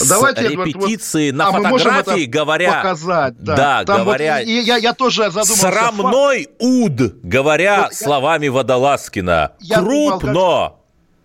Давайте 0.07 0.47
репетиции 0.49 1.31
вот, 1.31 1.37
на 1.37 1.47
а 1.47 1.51
фотографии, 1.51 2.25
говоря... 2.25 2.73
Показать, 2.73 3.35
да. 3.39 3.55
Да, 3.55 3.83
Там 3.85 4.03
говоря... 4.03 4.37
Вот, 4.39 4.47
я, 4.47 4.77
я 4.77 4.93
тоже 4.93 5.31
задумался... 5.31 5.55
Срамной 5.55 6.49
уд, 6.59 7.21
говоря 7.23 7.83
вот, 7.83 7.93
словами 7.93 8.45
я, 8.45 8.51
Водолазкина. 8.51 9.53
Я 9.59 9.79
Крупно! 9.79 10.33
Думал, 10.33 10.69
как, 10.69 10.77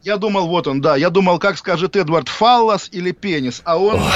я 0.03 0.17
думал, 0.17 0.49
вот 0.49 0.67
он, 0.67 0.81
да. 0.81 0.97
Я 0.97 1.11
думал, 1.11 1.39
как 1.39 1.57
скажет 1.57 1.95
Эдвард, 1.97 2.29
фаллос 2.29 2.89
или 2.93 3.13
пенис. 3.13 3.63
А 3.65 3.79
он... 3.79 4.01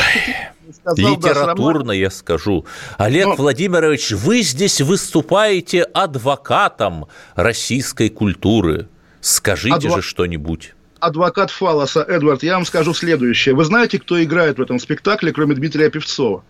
Сказал, 0.80 1.12
Литературно 1.12 1.88
да, 1.88 1.94
я 1.94 2.10
скажу. 2.10 2.66
Олег 2.98 3.26
Но... 3.26 3.34
Владимирович, 3.36 4.10
вы 4.10 4.42
здесь 4.42 4.80
выступаете 4.80 5.82
адвокатом 5.82 7.06
российской 7.36 8.08
культуры. 8.08 8.88
Скажите 9.20 9.76
Адво... 9.76 9.96
же 9.96 10.02
что-нибудь 10.02 10.75
адвокат 11.06 11.50
Фалоса, 11.50 12.02
Эдвард, 12.02 12.42
я 12.42 12.54
вам 12.54 12.66
скажу 12.66 12.92
следующее. 12.94 13.54
Вы 13.54 13.64
знаете, 13.64 13.98
кто 13.98 14.22
играет 14.22 14.58
в 14.58 14.62
этом 14.62 14.78
спектакле, 14.78 15.32
кроме 15.32 15.54
Дмитрия 15.54 15.90
Певцова? 15.90 16.44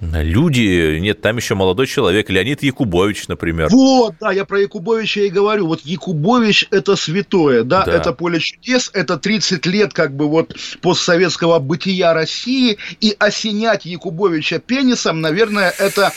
Люди, 0.00 0.98
нет, 0.98 1.20
там 1.20 1.36
еще 1.36 1.54
молодой 1.54 1.86
человек, 1.86 2.28
Леонид 2.28 2.60
Якубович, 2.64 3.28
например. 3.28 3.68
Вот, 3.70 4.16
да, 4.20 4.32
я 4.32 4.44
про 4.44 4.60
Якубовича 4.60 5.20
и 5.20 5.28
говорю. 5.28 5.68
Вот 5.68 5.82
Якубович– 5.82 6.66
это 6.72 6.96
святое, 6.96 7.62
да, 7.62 7.84
да, 7.84 7.92
это 7.92 8.12
поле 8.12 8.40
чудес, 8.40 8.90
это 8.94 9.16
30 9.16 9.64
лет 9.66 9.92
как 9.92 10.16
бы 10.16 10.28
вот 10.28 10.56
постсоветского 10.80 11.60
бытия 11.60 12.14
России, 12.14 12.78
и 13.00 13.14
осенять 13.16 13.84
Якубовича 13.84 14.58
пенисом, 14.58 15.20
наверное, 15.20 15.70
это 15.70 16.12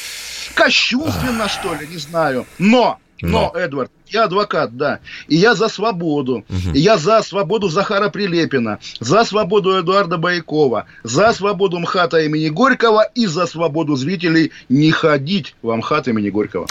кощунственно, 0.56 1.48
что 1.48 1.76
ли, 1.76 1.88
не 1.88 1.98
знаю. 1.98 2.48
Но 2.58 2.98
но, 3.22 3.52
Но, 3.54 3.60
Эдвард, 3.60 3.92
я 4.08 4.26
адвокат, 4.26 4.76
да. 4.76 5.00
И 5.28 5.36
я 5.36 5.56
за 5.56 5.70
свободу. 5.70 6.44
Угу. 6.50 6.74
И 6.74 6.80
я 6.80 6.98
за 6.98 7.22
свободу 7.22 7.70
Захара 7.70 8.10
Прилепина, 8.10 8.80
за 9.00 9.24
свободу 9.24 9.80
Эдуарда 9.80 10.18
Байкова, 10.18 10.86
за 11.04 11.32
свободу 11.32 11.80
МХАТа 11.80 12.22
имени 12.22 12.50
Горького 12.50 13.10
и 13.16 13.26
за 13.26 13.46
свободу 13.46 13.96
зрителей 13.96 14.52
не 14.70 14.92
ходить 14.92 15.56
в 15.62 15.74
МХАТ 15.74 16.10
имени 16.10 16.30
Горького. 16.30 16.68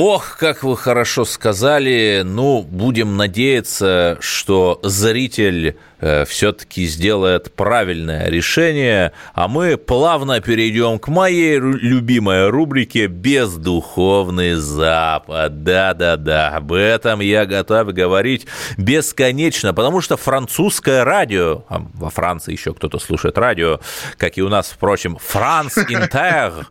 Ох, 0.00 0.36
как 0.36 0.62
вы 0.62 0.76
хорошо 0.76 1.24
сказали. 1.24 2.22
Ну, 2.24 2.62
будем 2.62 3.16
надеяться, 3.16 4.16
что 4.20 4.78
зритель 4.84 5.76
э, 5.98 6.24
все-таки 6.24 6.86
сделает 6.86 7.52
правильное 7.52 8.28
решение, 8.28 9.10
а 9.34 9.48
мы 9.48 9.76
плавно 9.76 10.40
перейдем 10.40 11.00
к 11.00 11.08
моей 11.08 11.58
любимой 11.58 12.48
рубрике 12.48 13.08
«Бездуховный 13.08 14.54
Запад». 14.54 15.64
Да-да-да, 15.64 16.50
об 16.50 16.74
этом 16.74 17.18
я 17.18 17.44
готов 17.44 17.88
говорить 17.88 18.46
бесконечно, 18.76 19.74
потому 19.74 20.00
что 20.00 20.16
французское 20.16 21.02
радио, 21.02 21.64
а 21.68 21.84
во 21.94 22.10
Франции 22.10 22.52
еще 22.52 22.72
кто-то 22.72 23.00
слушает 23.00 23.36
радио, 23.36 23.80
как 24.16 24.38
и 24.38 24.42
у 24.42 24.48
нас, 24.48 24.70
впрочем, 24.70 25.18
«Франс 25.20 25.76
Интер», 25.76 26.68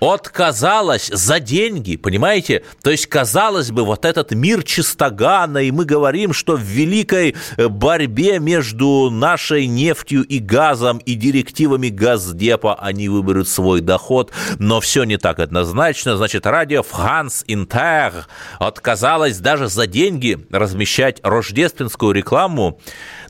отказалась 0.00 1.08
за 1.08 1.40
деньги, 1.40 1.96
понимаете? 1.96 2.64
То 2.82 2.90
есть, 2.90 3.06
казалось 3.06 3.70
бы, 3.70 3.84
вот 3.84 4.04
этот 4.04 4.32
мир 4.32 4.62
чистогана, 4.62 5.58
и 5.58 5.70
мы 5.70 5.84
говорим, 5.84 6.32
что 6.32 6.56
в 6.56 6.60
великой 6.60 7.36
э, 7.56 7.68
борьбе 7.68 8.38
между 8.38 9.10
нашей 9.10 9.66
нефтью 9.66 10.22
и 10.24 10.38
газом 10.38 10.98
и 10.98 11.14
директивами 11.14 11.88
Газдепа 11.88 12.74
они 12.74 13.08
выберут 13.08 13.48
свой 13.48 13.80
доход, 13.80 14.32
но 14.58 14.80
все 14.80 15.04
не 15.04 15.18
так 15.18 15.38
однозначно. 15.38 16.16
Значит, 16.16 16.46
радио 16.46 16.80
France 16.82 17.44
Inter 17.46 18.24
отказалось 18.58 19.38
даже 19.38 19.68
за 19.68 19.86
деньги 19.86 20.38
размещать 20.50 21.20
рождественскую 21.22 22.12
рекламу 22.12 22.80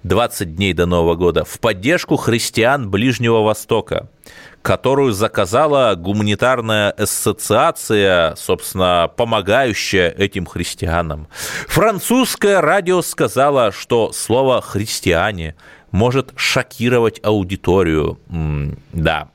20 0.03 0.55
дней 0.55 0.73
до 0.73 0.87
Нового 0.87 1.15
года 1.15 1.45
в 1.45 1.59
поддержку 1.61 2.17
христиан 2.17 2.91
Ближнего 2.91 3.43
Востока 3.43 4.09
которую 4.63 5.13
заказала 5.13 5.95
гуманитарная 5.95 6.91
ассоциация, 6.91 8.35
собственно, 8.37 9.11
помогающая 9.17 10.11
этим 10.11 10.47
христианам. 10.47 11.29
Французское 11.69 12.61
радио 12.61 13.03
сказала, 13.03 13.73
что 13.73 14.13
слово 14.13 14.61
«христиане» 14.61 15.57
может 15.91 16.33
шокировать 16.37 17.21
аудиторию. 17.23 18.19
Да, 18.93 19.29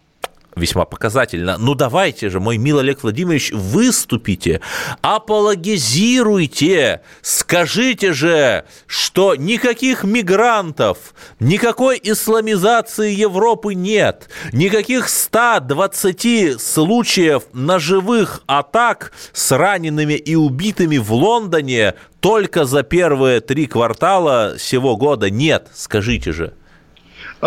весьма 0.55 0.85
показательно. 0.85 1.57
Ну 1.57 1.75
давайте 1.75 2.29
же, 2.29 2.39
мой 2.39 2.57
милый 2.57 2.81
Олег 2.81 3.03
Владимирович, 3.03 3.51
выступите, 3.51 4.61
апологизируйте, 5.01 7.01
скажите 7.21 8.13
же, 8.13 8.65
что 8.87 9.35
никаких 9.35 10.03
мигрантов, 10.03 11.13
никакой 11.39 11.99
исламизации 12.01 13.13
Европы 13.13 13.73
нет, 13.73 14.29
никаких 14.53 15.09
120 15.09 16.61
случаев 16.61 17.43
ножевых 17.53 18.41
атак 18.47 19.11
с 19.33 19.51
ранеными 19.51 20.13
и 20.13 20.35
убитыми 20.35 20.97
в 20.97 21.13
Лондоне 21.13 21.95
только 22.19 22.65
за 22.65 22.83
первые 22.83 23.41
три 23.41 23.67
квартала 23.67 24.55
сего 24.57 24.97
года 24.97 25.29
нет, 25.29 25.69
скажите 25.73 26.31
же. 26.31 26.53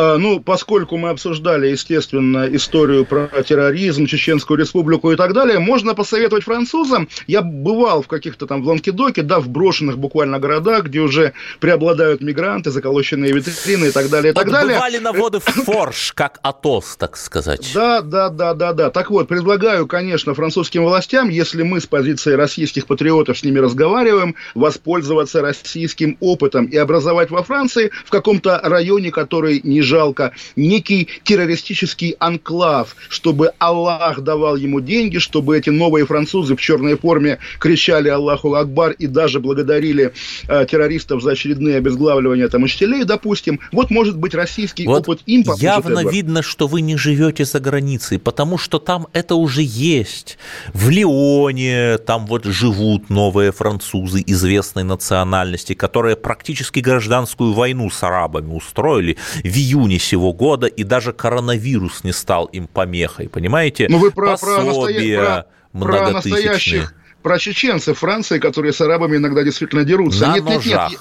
А, 0.01 0.17
ну, 0.17 0.39
поскольку 0.39 0.97
мы 0.97 1.09
обсуждали, 1.09 1.67
естественно, 1.67 2.47
историю 2.53 3.05
про 3.05 3.29
терроризм, 3.43 4.07
Чеченскую 4.07 4.57
республику 4.57 5.11
и 5.11 5.17
так 5.17 5.33
далее, 5.33 5.59
можно 5.59 5.97
посоветовать 5.97 6.45
французам. 6.45 7.09
Я 7.27 7.43
бывал 7.43 8.03
в 8.03 8.07
каких-то 8.07 8.47
там 8.47 8.63
в 8.63 8.69
Ланкедоке, 8.69 9.23
да, 9.23 9.41
в 9.41 9.49
брошенных 9.49 9.99
буквально 9.99 10.39
городах, 10.39 10.85
где 10.85 11.01
уже 11.01 11.33
преобладают 11.59 12.21
мигранты, 12.21 12.71
заколоченные 12.71 13.33
витрины 13.33 13.87
и 13.87 13.91
так 13.91 14.09
далее, 14.09 14.31
и 14.31 14.35
так 14.37 14.45
вот 14.45 14.53
далее. 14.53 14.77
Бывали 14.77 14.99
на 14.99 15.13
воды 15.13 15.41
в 15.41 15.45
форш, 15.65 16.13
как 16.15 16.39
Атос, 16.43 16.97
так 16.97 17.17
сказать. 17.17 17.69
Да, 17.75 18.01
да, 18.01 18.29
да, 18.29 18.55
да, 18.55 18.73
да. 18.75 18.91
Так 18.91 19.11
вот, 19.11 19.27
предлагаю, 19.27 19.89
конечно, 19.89 20.33
французским 20.33 20.85
властям, 20.85 21.29
если 21.29 21.65
мы 21.65 21.81
с 21.81 21.87
позиции 21.87 22.35
российских 22.35 22.87
патриотов 22.87 23.37
с 23.37 23.43
ними 23.43 23.59
разговариваем, 23.59 24.37
воспользоваться 24.55 25.43
российским 25.43 26.17
опытом 26.21 26.67
и 26.67 26.77
образовать 26.77 27.31
во 27.31 27.43
Франции 27.43 27.91
в 28.05 28.11
каком-то 28.11 28.61
районе, 28.63 29.11
который 29.11 29.61
не 29.65 29.88
жалко, 29.89 30.33
некий 30.55 31.09
террористический 31.25 32.15
анклав, 32.19 32.95
чтобы 33.09 33.53
Аллах 33.59 34.21
давал 34.21 34.57
ему 34.57 34.81
деньги, 34.81 35.19
чтобы 35.19 35.57
эти 35.59 35.71
новые 35.71 36.07
французы 36.07 36.55
в 36.55 36.61
черной 36.61 36.97
форме 36.97 37.39
кричали 37.59 38.09
Аллаху 38.09 38.55
Акбар 38.55 38.93
и 38.93 39.07
даже 39.07 39.41
благодарили 39.41 40.13
э, 40.47 40.67
террористов 40.71 41.23
за 41.23 41.33
очередные 41.33 41.77
обезглавливания 41.79 42.49
там 42.49 42.63
учителей, 42.63 43.05
допустим. 43.05 43.61
Вот 43.73 43.91
может 43.91 44.17
быть 44.17 44.35
российский 44.35 44.87
вот 44.87 45.09
опыт 45.09 45.21
им 45.27 45.45
поможет. 45.45 45.63
Явно 45.63 46.01
Эдвард. 46.01 46.15
видно, 46.15 46.43
что 46.43 46.67
вы 46.67 46.83
не 46.83 46.97
живете 46.97 47.45
за 47.45 47.61
границей, 47.61 48.19
потому 48.19 48.59
что 48.59 48.79
там 48.79 49.07
это 49.13 49.35
уже 49.35 49.63
есть. 49.63 50.39
В 50.75 50.91
Лионе 50.91 51.99
там 51.99 52.27
вот 52.27 52.45
живут 52.45 53.11
новые 53.11 53.53
французы 53.53 54.23
известной 54.27 54.85
национальности, 54.85 55.75
которые 55.75 56.17
практически 56.17 56.81
гражданскую 56.81 57.53
войну 57.53 57.91
с 57.91 58.03
арабами 58.03 58.55
устроили. 58.55 59.17
В 59.43 59.57
июне 59.57 59.78
сего 59.99 60.33
года, 60.33 60.67
и 60.67 60.83
даже 60.83 61.13
коронавирус 61.13 62.05
не 62.05 62.13
стал 62.13 62.47
им 62.47 62.67
помехой, 62.67 63.29
понимаете? 63.29 63.87
Ну 63.89 63.99
вы 63.99 64.11
про, 64.11 64.33
Пособия 64.33 65.47
про, 65.73 65.81
про 65.81 66.11
настоящих, 66.11 66.95
про 67.23 67.39
чеченцев 67.39 67.99
Франции, 67.99 68.39
которые 68.39 68.73
с 68.73 68.81
арабами 68.81 69.17
иногда 69.17 69.43
действительно 69.43 69.85
дерутся. 69.85 70.27
На 70.27 70.35
нет, 70.35 70.45
ножах. 70.45 70.67
Нет, 70.67 70.91
нет, 70.91 71.01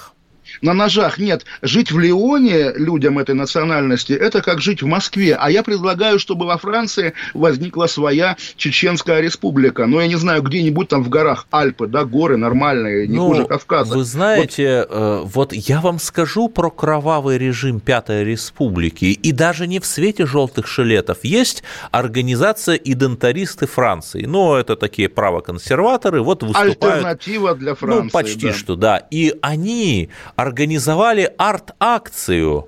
на 0.62 0.74
ножах. 0.74 1.18
Нет, 1.18 1.46
жить 1.62 1.92
в 1.92 2.00
Лионе 2.00 2.74
людям 2.76 3.20
этой 3.20 3.36
национальности, 3.36 4.14
это 4.14 4.42
как 4.42 4.62
жить 4.62 4.82
в 4.82 4.86
Москве. 4.86 5.36
А 5.36 5.50
я 5.50 5.64
предлагаю, 5.64 6.20
чтобы 6.20 6.46
во 6.46 6.58
Франции 6.58 7.14
возникла 7.34 7.88
своя 7.88 8.38
Чеченская 8.56 9.22
республика. 9.22 9.86
Ну, 9.86 10.00
я 10.00 10.08
не 10.08 10.16
знаю, 10.16 10.42
где-нибудь 10.42 10.90
там 10.90 11.04
в 11.04 11.10
горах 11.10 11.48
Альпы, 11.52 11.88
да, 11.88 12.06
горы 12.06 12.38
нормальные, 12.38 13.08
не 13.08 13.16
ну, 13.16 13.28
хуже 13.28 13.46
Кавказа. 13.46 13.96
Вы 13.96 14.04
знаете, 14.04 14.86
вот... 14.90 14.98
Э, 14.98 15.22
вот 15.26 15.54
я 15.54 15.82
вам 15.82 16.00
скажу 16.00 16.50
про 16.50 16.70
кровавый 16.70 17.38
режим 17.38 17.80
Пятой 17.80 18.24
Республики. 18.24 19.06
И 19.06 19.32
даже 19.32 19.68
не 19.68 19.80
в 19.80 19.86
свете 19.86 20.26
желтых 20.26 20.68
шилетов. 20.68 21.20
Есть 21.24 21.64
организация 21.92 22.76
идентаристы 22.76 23.68
Франции. 23.68 24.26
Ну, 24.26 24.56
это 24.56 24.76
такие 24.76 25.10
правоконсерваторы, 25.10 26.22
вот 26.22 26.44
выступают... 26.44 26.84
Альтернатива 26.84 27.56
для 27.56 27.76
Франции. 27.76 28.04
Ну, 28.04 28.10
почти 28.10 28.48
да. 28.48 28.54
что, 28.54 28.76
да. 28.76 28.98
И 29.12 29.36
они 29.42 30.10
организовали 30.48 31.32
арт-акцию, 31.38 32.68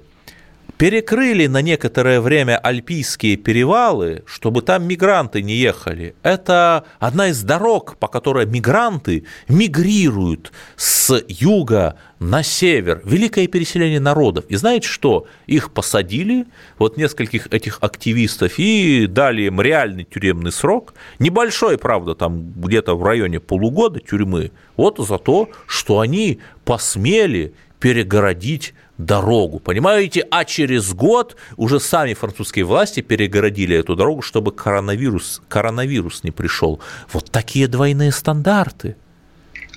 перекрыли 0.80 1.48
на 1.48 1.62
некоторое 1.62 2.22
время 2.22 2.58
альпийские 2.58 3.36
перевалы, 3.36 4.24
чтобы 4.26 4.62
там 4.62 4.88
мигранты 4.88 5.42
не 5.42 5.56
ехали. 5.56 6.16
Это 6.24 6.86
одна 7.00 7.28
из 7.28 7.44
дорог, 7.44 7.98
по 7.98 8.08
которой 8.08 8.46
мигранты 8.46 9.26
мигрируют 9.50 10.54
с 10.78 11.22
юга 11.28 11.98
на 12.20 12.44
север. 12.44 13.02
Великое 13.04 13.48
переселение 13.48 14.00
народов. 14.00 14.46
И 14.48 14.56
знаете 14.56 14.88
что? 14.88 15.28
Их 15.48 15.74
посадили, 15.74 16.46
вот 16.78 16.96
нескольких 16.96 17.48
этих 17.52 17.80
активистов, 17.82 18.54
и 18.58 19.06
дали 19.06 19.42
им 19.44 19.60
реальный 19.60 20.06
тюремный 20.06 20.54
срок. 20.54 20.94
Небольшой, 21.20 21.78
правда, 21.78 22.16
там 22.16 22.54
где-то 22.56 22.96
в 22.96 23.04
районе 23.04 23.42
полугода 23.42 24.00
тюрьмы. 24.00 24.52
Вот 24.78 24.98
за 24.98 25.18
то, 25.18 25.50
что 25.68 26.00
они 26.00 26.40
посмели 26.64 27.54
перегородить 27.80 28.74
дорогу, 28.98 29.60
понимаете? 29.60 30.28
А 30.30 30.46
через 30.46 30.94
год 30.94 31.38
уже 31.58 31.80
сами 31.80 32.14
французские 32.14 32.66
власти 32.66 33.02
перегородили 33.02 33.78
эту 33.78 33.96
дорогу, 33.96 34.22
чтобы 34.22 34.52
коронавирус, 34.52 35.42
коронавирус 35.48 36.24
не 36.24 36.32
пришел. 36.32 36.82
Вот 37.12 37.32
такие 37.32 37.68
двойные 37.68 38.12
стандарты. 38.12 38.96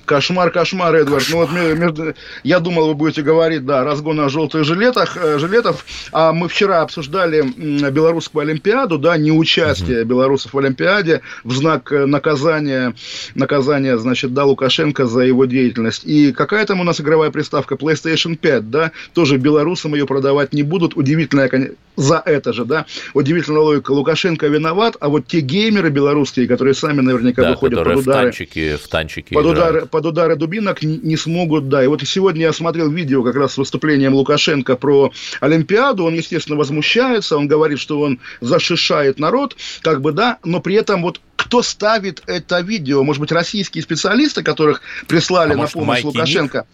Кошмар, 0.05 0.51
кошмар, 0.51 0.95
Эдвард. 0.95 1.23
Кошмар. 1.23 1.49
Ну 1.51 1.69
вот 1.69 1.77
между, 1.77 2.13
я 2.43 2.59
думал, 2.59 2.87
вы 2.87 2.93
будете 2.93 3.21
говорить, 3.21 3.65
да, 3.65 3.83
разгон 3.83 4.17
на 4.17 4.29
желтых 4.29 4.63
жилетах, 4.63 5.17
э, 5.17 5.39
жилетов. 5.39 5.85
А 6.11 6.33
мы 6.33 6.47
вчера 6.47 6.81
обсуждали 6.81 7.41
белорусскую 7.89 8.43
Олимпиаду, 8.43 8.97
да, 8.97 9.17
неучастие 9.17 10.01
угу. 10.01 10.09
белорусов 10.09 10.53
в 10.53 10.57
Олимпиаде 10.57 11.21
в 11.43 11.53
знак 11.53 11.91
э, 11.91 12.05
наказания, 12.05 12.93
наказания, 13.35 13.97
значит, 13.97 14.33
да, 14.33 14.45
Лукашенко 14.45 15.05
за 15.05 15.21
его 15.21 15.45
деятельность. 15.45 16.03
И 16.05 16.31
какая 16.31 16.65
там 16.65 16.79
у 16.79 16.83
нас 16.83 16.99
игровая 16.99 17.31
приставка 17.31 17.75
PlayStation 17.75 18.35
5, 18.35 18.69
да, 18.69 18.91
тоже 19.13 19.37
белорусам 19.37 19.93
ее 19.93 20.05
продавать 20.05 20.53
не 20.53 20.63
будут. 20.63 20.95
Удивительная, 20.95 21.49
за 21.95 22.21
это 22.25 22.53
же, 22.53 22.65
да, 22.65 22.85
удивительная 23.13 23.61
логика. 23.61 23.91
Лукашенко 23.91 24.47
виноват, 24.47 24.97
а 24.99 25.09
вот 25.09 25.27
те 25.27 25.41
геймеры 25.41 25.89
белорусские, 25.89 26.47
которые 26.47 26.73
сами 26.73 27.01
наверняка 27.01 27.43
да, 27.43 27.51
выходят 27.51 27.83
под 27.83 27.97
удары. 27.97 28.01
В 28.01 28.23
танчики, 28.23 28.75
в 28.75 28.87
танчики 28.87 29.33
под 29.33 29.45
удары, 29.45 29.85
под 29.93 30.07
удары 30.07 30.35
дубинок 30.35 30.81
не 30.81 31.15
смогут, 31.15 31.69
да. 31.69 31.83
И 31.83 31.87
вот 31.87 32.01
сегодня 32.01 32.41
я 32.41 32.51
смотрел 32.51 32.89
видео 32.89 33.21
как 33.21 33.35
раз 33.35 33.53
с 33.53 33.57
выступлением 33.59 34.15
Лукашенко 34.15 34.75
про 34.75 35.11
Олимпиаду. 35.39 36.05
Он, 36.05 36.15
естественно, 36.15 36.57
возмущается, 36.57 37.37
он 37.37 37.47
говорит, 37.47 37.77
что 37.79 37.99
он 37.99 38.19
зашишает 38.41 39.19
народ, 39.19 39.55
как 39.83 40.01
бы, 40.01 40.11
да, 40.11 40.39
но 40.43 40.61
при 40.61 40.73
этом 40.73 41.03
вот 41.03 41.21
кто 41.35 41.61
ставит 41.61 42.23
это 42.25 42.61
видео? 42.61 43.03
Может 43.03 43.19
быть, 43.21 43.31
российские 43.31 43.83
специалисты, 43.83 44.41
которых 44.41 44.81
прислали 45.07 45.53
а 45.53 45.57
на 45.57 45.67
помощь 45.67 46.03
Лукашенко? 46.03 46.57
Ник? 46.57 46.67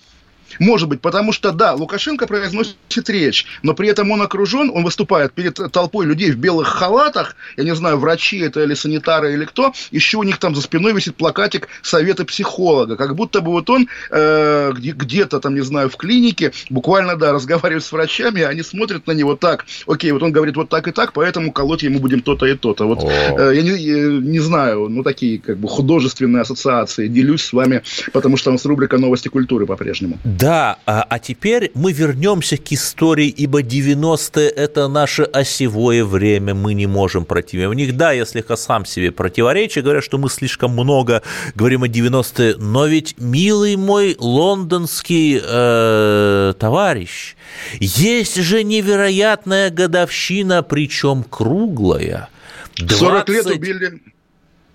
Может 0.58 0.90
быть, 0.90 1.02
потому 1.02 1.32
что, 1.32 1.52
да, 1.52 1.74
Лукашенко 1.74 2.28
произносит 2.28 3.10
речь, 3.10 3.46
но 3.64 3.74
при 3.74 3.90
этом 3.90 4.12
он 4.12 4.22
окружен, 4.22 4.72
он 4.74 4.84
выступает 4.84 5.34
перед 5.34 5.60
толпой 5.72 6.06
людей 6.06 6.32
в 6.32 6.38
белых 6.38 6.68
халатах, 6.68 7.36
я 7.58 7.64
не 7.64 7.76
знаю, 7.76 7.98
врачи 7.98 8.40
это 8.40 8.64
или 8.64 8.74
санитары 8.74 9.34
или 9.34 9.46
кто, 9.46 9.74
еще 9.92 10.18
у 10.18 10.24
них 10.24 10.38
там 10.38 10.56
за 10.56 10.62
спиной 10.62 10.94
висит 10.94 11.16
плакатик 11.16 11.68
совета 11.82 12.26
психолога, 12.26 12.96
как 12.96 13.16
будто 13.16 13.42
бы 13.42 13.52
вот 13.52 13.70
он 13.70 13.88
э, 14.12 14.72
где-то 14.74 15.40
там, 15.40 15.56
не 15.56 15.62
знаю, 15.62 15.90
в 15.90 15.98
клинике, 15.98 16.52
буквально, 16.70 17.16
да, 17.16 17.32
разговаривает 17.32 17.84
с 17.84 17.92
врачами, 17.92 18.42
они 18.42 18.64
смотрят 18.64 19.08
на 19.08 19.12
него 19.12 19.36
так, 19.36 19.66
окей, 19.88 20.12
вот 20.12 20.24
он 20.24 20.32
говорит 20.32 20.56
вот 20.56 20.70
так 20.70 20.88
и 20.88 20.92
так, 20.92 21.14
поэтому 21.14 21.52
колоть 21.52 21.84
ему 21.84 22.00
будем 22.00 22.22
то-то 22.22 22.46
и 22.46 22.56
то-то. 22.56 22.86
Вот 22.86 23.04
э, 23.04 23.52
я 23.56 23.62
не, 23.62 24.22
не 24.22 24.40
знаю, 24.40 24.88
ну, 24.90 25.04
такие 25.04 25.40
как 25.40 25.58
бы 25.58 25.68
художественные 25.68 26.42
ассоциации, 26.42 27.08
делюсь 27.08 27.44
с 27.44 27.54
вами, 27.54 27.84
потому 28.14 28.38
что 28.38 28.50
у 28.50 28.54
нас 28.54 28.66
рубрика 28.66 28.98
«Новости 28.98 29.28
культуры» 29.28 29.66
по-прежнему. 29.66 30.18
Да, 30.40 30.78
а, 30.86 31.06
а 31.10 31.20
теперь 31.20 31.70
мы 31.74 31.92
вернемся 31.92 32.56
к 32.56 32.72
истории, 32.72 33.28
ибо 33.28 33.62
90-е– 33.62 34.48
это 34.56 34.88
наше 34.88 35.24
осевое 35.24 36.06
время, 36.06 36.54
мы 36.54 36.74
не 36.74 36.88
можем 36.88 37.26
противиться 37.26 37.70
в 37.70 37.74
них. 37.74 37.98
Да, 37.98 38.14
я 38.14 38.26
слегка 38.26 38.56
сам 38.56 38.86
себе 38.86 39.12
противоречу, 39.12 39.84
говорят, 39.84 40.02
что 40.02 40.18
мы 40.18 40.30
слишком 40.30 40.72
много 40.72 41.24
говорим 41.56 41.84
о 41.84 41.88
90-е, 41.88 42.56
но 42.56 42.86
ведь, 42.86 43.16
милый 43.18 43.76
мой 43.76 44.16
лондонский 44.18 45.42
э, 45.44 46.54
товарищ, 46.58 47.36
есть 47.82 48.42
же 48.42 48.64
невероятная 48.64 49.70
годовщина, 49.70 50.64
причем 50.64 51.24
круглая. 51.24 52.30
20... 52.78 52.98
40 52.98 53.30
лет 53.30 53.46
убили... 53.48 54.02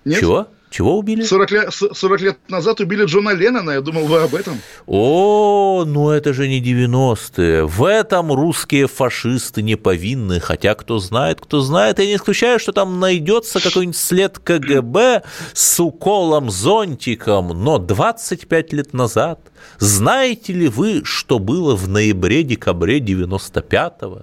Нет? 0.04 0.20
Чего? 0.20 0.48
Чего 0.74 0.98
убили? 0.98 1.22
40 1.22 1.50
лет, 1.52 1.72
40 1.72 2.20
лет 2.20 2.38
назад 2.48 2.80
убили 2.80 3.04
Джона 3.04 3.30
Леннона, 3.30 3.70
я 3.70 3.80
думал, 3.80 4.06
вы 4.06 4.18
об 4.18 4.34
этом. 4.34 4.60
О, 4.86 5.84
ну 5.86 6.10
это 6.10 6.32
же 6.32 6.48
не 6.48 6.60
90-е. 6.60 7.64
В 7.64 7.84
этом 7.84 8.32
русские 8.32 8.88
фашисты 8.88 9.62
не 9.62 9.76
повинны, 9.76 10.40
хотя 10.40 10.74
кто 10.74 10.98
знает, 10.98 11.40
кто 11.40 11.60
знает. 11.60 12.00
Я 12.00 12.06
не 12.06 12.16
исключаю, 12.16 12.58
что 12.58 12.72
там 12.72 12.98
найдется 12.98 13.60
какой-нибудь 13.60 13.96
след 13.96 14.40
КГБ 14.40 15.22
с 15.52 15.78
уколом-зонтиком, 15.78 17.50
но 17.50 17.78
25 17.78 18.72
лет 18.72 18.92
назад. 18.92 19.52
Знаете 19.78 20.52
ли 20.54 20.66
вы, 20.66 21.02
что 21.04 21.38
было 21.38 21.76
в 21.76 21.88
ноябре-декабре 21.88 22.98
95-го? 22.98 24.22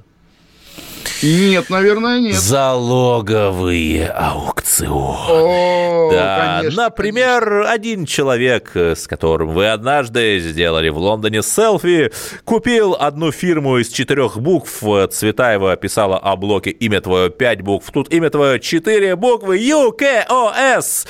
Нет, 1.23 1.69
наверное, 1.69 2.19
нет. 2.19 2.35
Залоговые 2.35 4.07
аукционы. 4.07 5.01
О, 5.29 6.11
да, 6.11 6.59
конечно, 6.59 6.83
например, 6.83 7.43
конечно. 7.43 7.71
один 7.71 8.05
человек, 8.05 8.71
с 8.75 9.07
которым 9.07 9.49
вы 9.49 9.67
однажды 9.67 10.39
сделали 10.39 10.89
в 10.89 10.97
Лондоне 10.97 11.43
селфи, 11.43 12.11
купил 12.45 12.95
одну 12.97 13.31
фирму 13.31 13.77
из 13.77 13.89
четырех 13.89 14.37
букв. 14.39 14.81
Цветаева 15.11 15.75
писала 15.75 16.17
о 16.17 16.35
блоке 16.35 16.71
«Имя 16.71 17.01
твое» 17.01 17.29
пять 17.29 17.61
букв. 17.61 17.91
Тут 17.91 18.11
имя 18.13 18.29
твое 18.29 18.59
четыре 18.59 19.15
буквы 19.15 19.59
UKOS 19.59 21.07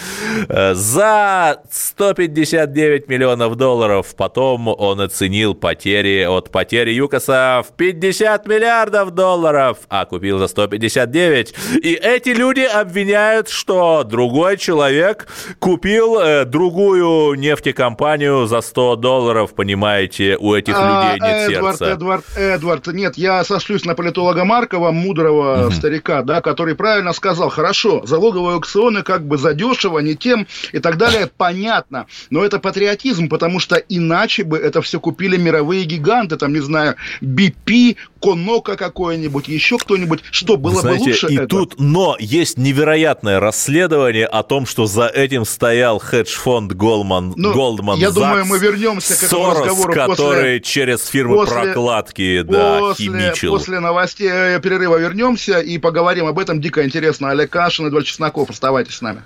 за 0.74 1.62
159 1.70 3.08
миллионов 3.08 3.56
долларов. 3.56 4.14
Потом 4.18 4.68
он 4.68 5.02
оценил 5.02 5.54
потери 5.54 6.24
от 6.24 6.52
потери 6.52 6.92
ЮКОСа 6.92 7.64
в 7.68 7.76
50 7.76 8.48
миллиардов 8.48 9.12
долларов 9.12 9.78
а 9.90 10.01
купил 10.06 10.40
за 10.40 10.48
159. 10.48 11.54
И 11.82 11.94
эти 11.94 12.30
люди 12.30 12.62
обвиняют, 12.62 13.50
что 13.50 14.04
другой 14.04 14.58
человек 14.58 15.28
купил 15.60 16.20
э, 16.20 16.46
другую 16.46 17.36
нефтекомпанию 17.36 18.46
за 18.48 18.62
100 18.62 18.96
долларов, 18.98 19.54
понимаете, 19.54 20.38
у 20.40 20.54
этих 20.54 20.74
а, 20.78 21.14
людей 21.14 21.28
нет 21.28 21.52
Эдвард, 21.52 21.78
сердца. 21.78 21.94
Эдвард, 21.94 22.26
Эдвард, 22.38 22.88
нет, 22.88 23.18
я 23.18 23.44
сошлюсь 23.44 23.86
на 23.86 23.96
политолога 23.96 24.46
Маркова, 24.46 24.92
мудрого 24.92 25.66
угу. 25.66 25.72
старика, 25.72 26.22
да, 26.24 26.42
который 26.42 26.76
правильно 26.76 27.14
сказал, 27.14 27.50
хорошо, 27.50 28.02
залоговые 28.06 28.56
аукционы 28.56 29.04
как 29.04 29.26
бы 29.26 29.38
задешево, 29.38 30.00
не 30.00 30.16
тем 30.16 30.48
и 30.72 30.80
так 30.80 30.98
далее, 30.98 31.30
понятно, 31.38 32.08
но 32.30 32.44
это 32.44 32.60
патриотизм, 32.60 33.30
потому 33.30 33.60
что 33.60 33.76
иначе 33.76 34.44
бы 34.44 34.58
это 34.58 34.82
все 34.82 35.00
купили 35.00 35.38
мировые 35.38 35.86
гиганты, 35.86 36.38
там, 36.38 36.54
не 36.54 36.60
знаю, 36.60 36.96
BP, 37.22 37.98
Конока 38.22 38.76
какое-нибудь, 38.76 39.48
еще 39.48 39.78
кто-нибудь, 39.92 40.24
что 40.32 40.58
было 40.58 40.82
Знаете, 40.82 41.04
бы 41.04 41.10
лучше 41.10 41.28
и 41.28 41.36
это? 41.36 41.48
тут, 41.48 41.80
но 41.80 42.16
есть 42.20 42.58
невероятное 42.58 43.40
расследование 43.40 44.26
о 44.26 44.44
том, 44.44 44.66
что 44.66 44.86
за 44.86 45.08
этим 45.08 45.46
стоял 45.46 46.00
хедж-фонд 46.00 46.72
Goldman, 46.74 47.34
ну, 47.36 47.54
Goldman 47.54 47.98
Я 47.98 48.08
Sachs, 48.08 48.14
думаю, 48.14 48.46
мы 48.46 48.58
вернемся 48.58 49.16
к 49.16 49.24
этому 49.24 49.44
Сорос, 49.44 49.60
разговору 49.60 49.94
который 49.94 50.60
после, 50.60 50.60
через 50.62 51.06
фирмы 51.08 51.36
после, 51.36 51.62
прокладки, 51.62 52.42
да, 52.44 52.80
после, 52.80 53.06
химичил. 53.06 53.52
После 53.52 53.80
новостей 53.80 54.30
э, 54.32 54.60
перерыва 54.62 54.98
вернемся 54.98 55.60
и 55.60 55.78
поговорим 55.78 56.26
об 56.28 56.40
этом. 56.40 56.62
Дико 56.62 56.86
интересно. 56.86 57.32
Олег 57.32 57.50
Кашин, 57.50 57.88
Эдвард 57.88 58.06
Чесноков. 58.06 58.50
Оставайтесь 58.50 58.96
с 58.96 59.02
нами. 59.02 59.24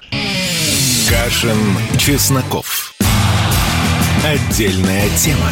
Кашин, 1.10 1.58
Чесноков. 2.00 2.94
Отдельная 4.24 5.10
тема. 5.18 5.52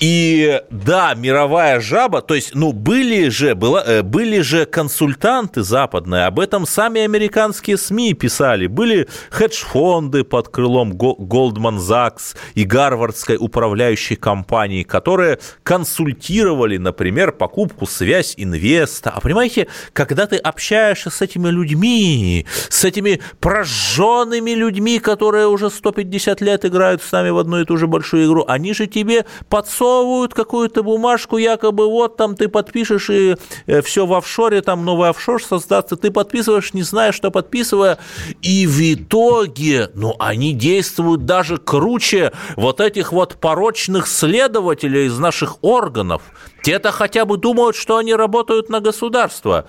И 0.00 0.60
да, 0.70 1.14
мировая 1.14 1.80
жаба, 1.80 2.22
то 2.22 2.34
есть, 2.34 2.54
ну, 2.54 2.72
были 2.72 3.28
же, 3.28 3.54
была, 3.54 3.82
э, 3.84 4.02
были 4.02 4.40
же 4.40 4.66
консультанты 4.66 5.62
западные, 5.62 6.26
об 6.26 6.40
этом 6.40 6.66
сами 6.66 7.00
американские 7.02 7.78
СМИ 7.78 8.14
писали. 8.14 8.66
Были 8.66 9.08
хедж-фонды 9.30 10.24
под 10.24 10.48
крылом 10.48 10.92
Goldman 10.92 11.78
Sachs 11.78 12.36
и 12.54 12.64
Гарвардской 12.64 13.36
управляющей 13.38 14.16
компании, 14.16 14.82
которые 14.82 15.38
консультировали, 15.62 16.76
например, 16.78 17.32
покупку 17.32 17.86
связь 17.86 18.34
инвеста. 18.36 19.10
А 19.10 19.20
понимаете, 19.20 19.68
когда 19.92 20.26
ты 20.26 20.36
общаешься 20.36 21.10
с 21.10 21.20
этими 21.22 21.48
людьми, 21.48 22.46
с 22.68 22.84
этими 22.84 23.20
прожженными 23.40 24.50
людьми, 24.50 24.98
которые 24.98 25.46
уже 25.46 25.70
150 25.70 26.40
лет 26.40 26.64
играют 26.64 27.02
с 27.02 27.12
нами 27.12 27.30
в 27.30 27.38
одну 27.38 27.60
и 27.60 27.64
ту 27.64 27.76
же 27.76 27.86
большую 27.86 28.26
игру, 28.26 28.44
они 28.48 28.74
же 28.74 28.86
тебе 28.86 29.24
подсовывают 29.52 30.32
какую-то 30.32 30.82
бумажку, 30.82 31.36
якобы 31.36 31.86
вот 31.86 32.16
там 32.16 32.36
ты 32.36 32.48
подпишешь, 32.48 33.10
и 33.10 33.36
э, 33.66 33.82
все 33.82 34.06
в 34.06 34.14
офшоре, 34.14 34.62
там 34.62 34.86
новый 34.86 35.10
офшор 35.10 35.42
создастся, 35.42 35.96
ты 35.96 36.10
подписываешь, 36.10 36.72
не 36.72 36.82
зная, 36.82 37.12
что 37.12 37.30
подписывая, 37.30 37.98
и 38.40 38.66
в 38.66 38.80
итоге, 38.80 39.90
ну, 39.92 40.16
они 40.18 40.54
действуют 40.54 41.26
даже 41.26 41.58
круче 41.58 42.32
вот 42.56 42.80
этих 42.80 43.12
вот 43.12 43.34
порочных 43.34 44.06
следователей 44.06 45.04
из 45.04 45.18
наших 45.18 45.62
органов. 45.62 46.22
Те-то 46.62 46.90
хотя 46.90 47.26
бы 47.26 47.36
думают, 47.36 47.76
что 47.76 47.98
они 47.98 48.14
работают 48.14 48.70
на 48.70 48.80
государство. 48.80 49.66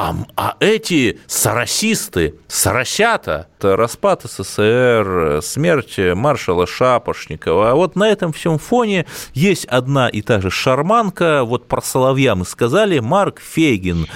А, 0.00 0.14
а 0.36 0.56
эти 0.60 1.18
соросисты, 1.26 2.36
соросята, 2.46 3.48
это 3.58 3.74
распад 3.76 4.22
СССР, 4.22 5.40
смерть 5.42 5.98
маршала 6.14 6.68
Шапошникова. 6.68 7.72
А 7.72 7.74
вот 7.74 7.96
на 7.96 8.08
этом 8.08 8.32
всем 8.32 8.58
фоне 8.58 9.06
есть 9.34 9.64
одна 9.64 10.08
и 10.08 10.22
та 10.22 10.40
же 10.40 10.50
шарманка. 10.50 11.42
Вот 11.42 11.66
про 11.66 11.82
Соловья 11.82 12.36
мы 12.36 12.44
сказали. 12.44 13.00
Марк 13.00 13.40
Фейгин 13.40 14.06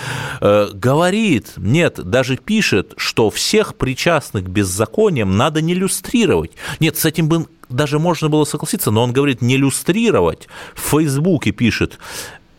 э, 0.41 0.69
говорит, 0.73 1.55
нет, 1.57 1.95
даже 1.97 2.37
пишет, 2.37 2.95
что 2.97 3.29
всех 3.31 3.75
причастных 3.75 4.45
к 4.45 4.49
беззакониям 4.49 5.37
надо 5.37 5.63
не 5.63 5.75
люстрировать. 5.75 6.53
Нет, 6.79 6.97
с 6.97 7.05
этим 7.05 7.29
бы 7.29 7.47
даже 7.69 7.99
можно 7.99 8.29
было 8.29 8.45
согласиться, 8.45 8.93
но 8.93 9.03
он 9.03 9.13
говорит 9.13 9.43
не 9.43 9.57
люстрировать. 9.57 10.47
В 10.77 10.91
Фейсбуке 10.91 11.51
пишет, 11.51 11.99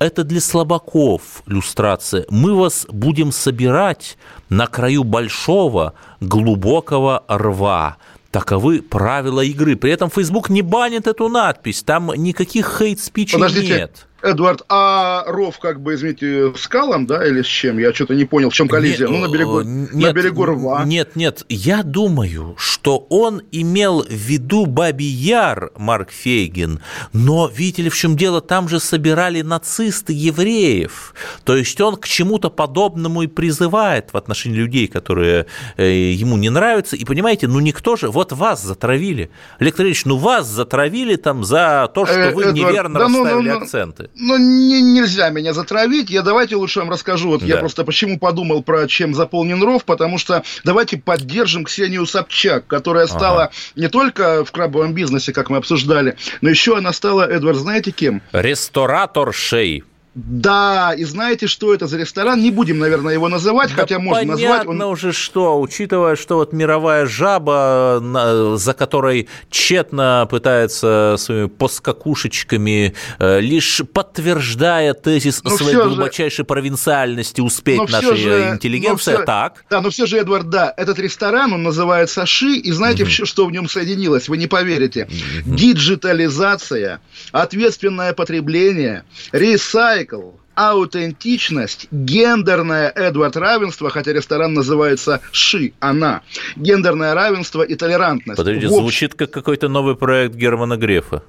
это 0.03 0.23
для 0.23 0.41
слабаков 0.41 1.43
люстрация. 1.45 2.25
Мы 2.29 2.55
вас 2.55 2.85
будем 2.89 3.31
собирать 3.31 4.17
на 4.49 4.67
краю 4.67 5.03
большого 5.03 5.93
глубокого 6.19 7.23
рва. 7.27 7.97
Таковы 8.31 8.81
правила 8.81 9.41
игры. 9.41 9.75
При 9.75 9.91
этом 9.91 10.09
Facebook 10.09 10.49
не 10.49 10.61
банит 10.61 11.07
эту 11.07 11.29
надпись. 11.29 11.83
Там 11.83 12.11
никаких 12.15 12.79
хейт-спичей 12.79 13.39
нет. 13.67 14.07
Эдвард, 14.23 14.63
а 14.69 15.25
ров, 15.27 15.59
как 15.59 15.81
бы, 15.81 15.95
извините, 15.95 16.53
скалом, 16.55 17.05
да, 17.05 17.27
или 17.27 17.41
с 17.41 17.45
чем? 17.45 17.77
Я 17.77 17.93
что-то 17.93 18.15
не 18.15 18.23
понял, 18.23 18.49
в 18.49 18.53
чем 18.53 18.69
коллизия. 18.69 19.07
Нет, 19.07 19.19
ну, 19.19 19.27
на 19.27 19.31
берегу, 19.31 19.61
нет, 19.61 19.93
на 19.93 20.13
берегу 20.13 20.45
рва. 20.45 20.83
Нет, 20.85 21.17
нет, 21.17 21.43
я 21.49 21.83
думаю, 21.83 22.55
что 22.57 23.05
он 23.09 23.41
имел 23.51 24.01
в 24.01 24.09
виду 24.09 24.65
Бабий 24.65 25.07
Яр, 25.07 25.71
Марк 25.75 26.11
Фейгин, 26.11 26.79
но, 27.11 27.51
видите 27.53 27.81
ли, 27.81 27.89
в 27.89 27.95
чем 27.97 28.15
дело, 28.15 28.39
там 28.39 28.69
же 28.69 28.79
собирали 28.79 29.41
нацисты 29.41 30.13
евреев. 30.13 31.13
То 31.43 31.57
есть 31.57 31.79
он 31.81 31.97
к 31.97 32.07
чему-то 32.07 32.49
подобному 32.49 33.23
и 33.23 33.27
призывает 33.27 34.13
в 34.13 34.17
отношении 34.17 34.55
людей, 34.55 34.87
которые 34.87 35.47
э, 35.75 35.85
ему 35.85 36.37
не 36.37 36.49
нравятся. 36.49 36.95
И 36.95 37.03
понимаете, 37.03 37.47
ну 37.47 37.59
никто 37.59 37.97
же, 37.97 38.09
вот 38.09 38.31
вас 38.31 38.63
затравили. 38.63 39.31
Олег 39.59 39.77
Ильич, 39.81 40.05
ну 40.05 40.15
вас 40.15 40.47
затравили 40.47 41.17
там 41.17 41.43
за 41.43 41.91
то, 41.93 42.05
что 42.05 42.31
вы 42.33 42.43
Эдвард, 42.43 42.55
неверно 42.55 42.99
да, 42.99 43.05
расставили 43.05 43.33
ну, 43.33 43.41
ну, 43.41 43.59
ну 43.59 43.63
акценты 43.63 44.09
ну, 44.15 44.37
не, 44.37 44.81
нельзя 44.81 45.29
меня 45.29 45.53
затравить. 45.53 46.09
Я 46.09 46.21
давайте 46.21 46.55
лучше 46.55 46.79
вам 46.79 46.89
расскажу. 46.89 47.29
Вот 47.29 47.41
да. 47.41 47.47
я 47.47 47.57
просто 47.57 47.83
почему 47.83 48.19
подумал 48.19 48.61
про 48.63 48.87
чем 48.87 49.13
заполнен 49.13 49.61
ров, 49.63 49.85
потому 49.85 50.17
что 50.17 50.43
давайте 50.63 50.97
поддержим 50.97 51.63
Ксению 51.63 52.05
Собчак, 52.05 52.67
которая 52.67 53.07
стала 53.07 53.43
ага. 53.43 53.53
не 53.75 53.87
только 53.87 54.45
в 54.45 54.51
крабовом 54.51 54.93
бизнесе, 54.93 55.33
как 55.33 55.49
мы 55.49 55.57
обсуждали, 55.57 56.17
но 56.41 56.49
еще 56.49 56.77
она 56.77 56.93
стала, 56.93 57.23
Эдвард, 57.29 57.57
знаете 57.57 57.91
кем? 57.91 58.21
Ресторатор 58.31 59.33
шей. 59.33 59.83
Да, 60.15 60.93
и 60.95 61.05
знаете, 61.05 61.47
что 61.47 61.73
это 61.73 61.87
за 61.87 61.97
ресторан? 61.97 62.39
Не 62.39 62.51
будем, 62.51 62.77
наверное, 62.77 63.15
его 63.15 63.29
называть, 63.29 63.69
да 63.69 63.81
хотя 63.81 63.97
можно 63.97 64.21
понятно 64.21 64.47
назвать. 64.47 64.67
Он... 64.67 64.81
уже 64.83 65.11
что, 65.11 65.59
учитывая, 65.59 66.15
что 66.15 66.35
вот 66.35 66.53
мировая 66.53 67.07
жаба, 67.07 68.55
за 68.55 68.73
которой 68.73 69.27
тщетно 69.49 70.27
пытается 70.29 71.15
своими 71.17 71.47
поскакушечками, 71.47 72.93
э, 73.17 73.39
лишь 73.39 73.81
подтверждая 73.91 74.93
тезис 74.93 75.43
но 75.43 75.49
своей 75.57 75.77
глубочайшей 75.77 76.43
же... 76.43 76.43
провинциальности 76.43 77.41
успеть 77.41 77.79
но 77.79 77.87
нашей 77.87 78.17
же... 78.17 78.49
интеллигенции, 78.51 79.15
все... 79.15 79.25
так? 79.25 79.65
Да, 79.71 79.81
но 79.81 79.89
все 79.89 80.05
же, 80.05 80.17
Эдвард, 80.17 80.49
да, 80.49 80.71
этот 80.77 80.99
ресторан, 80.99 81.53
он 81.53 81.63
называется 81.63 82.27
Ши, 82.27 82.57
и 82.57 82.71
знаете, 82.71 83.03
угу. 83.03 83.25
что 83.25 83.47
в 83.47 83.51
нем 83.51 83.67
соединилось? 83.67 84.29
Вы 84.29 84.37
не 84.37 84.45
поверите. 84.45 85.07
Угу. 85.45 85.55
Диджитализация, 85.55 86.99
ответственное 87.31 88.13
потребление, 88.13 89.05
ресайк, 89.31 90.02
Майкл, 90.03 90.31
аутентичность, 90.55 91.87
гендерное 91.91 92.89
Эдвард 92.89 93.37
равенство, 93.37 93.89
хотя 93.89 94.11
ресторан 94.11 94.53
называется 94.53 95.21
Ши, 95.31 95.73
она, 95.79 96.23
гендерное 96.57 97.13
равенство 97.13 97.61
и 97.61 97.75
толерантность. 97.75 98.37
Подождите, 98.37 98.67
звучит 98.67 99.13
как 99.13 99.31
какой-то 99.31 99.69
новый 99.69 99.95
проект 99.95 100.35
Германа 100.35 100.75
Грефа. 100.75 101.23